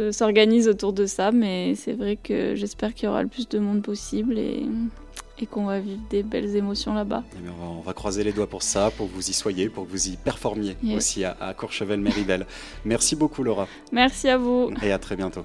s'organisent 0.12 0.68
autour 0.68 0.92
de 0.92 1.06
ça. 1.06 1.32
Mais 1.32 1.74
c'est 1.74 1.94
vrai 1.94 2.16
que 2.16 2.54
j'espère 2.54 2.94
qu'il 2.94 3.06
y 3.06 3.08
aura 3.08 3.22
le 3.22 3.28
plus 3.28 3.48
de 3.48 3.58
monde 3.58 3.82
possible 3.82 4.38
et, 4.38 4.66
et 5.38 5.46
qu'on 5.46 5.64
va 5.64 5.80
vivre 5.80 6.02
des 6.10 6.22
belles 6.22 6.56
émotions 6.56 6.92
là-bas. 6.92 7.24
Eh 7.34 7.48
on, 7.62 7.80
va, 7.80 7.94
croiser 7.94 8.22
les 8.22 8.32
doigts 8.32 8.48
pour 8.48 8.62
ça, 8.62 8.90
pour 8.96 9.08
que 9.08 9.14
vous 9.14 9.30
y 9.30 9.32
soyez, 9.32 9.70
pour 9.70 9.86
que 9.86 9.90
vous 9.90 10.08
y 10.08 10.16
performiez 10.16 10.76
aussi 10.94 11.24
à, 11.24 11.36
à 11.40 11.54
Courchevel-Méribel. 11.54 12.46
Merci 12.84 13.16
beaucoup 13.16 13.42
Laura. 13.42 13.66
Merci 13.92 14.28
à 14.28 14.36
vous. 14.36 14.70
Et 14.82 14.92
à 14.92 14.98
très 14.98 15.16
bientôt. 15.16 15.44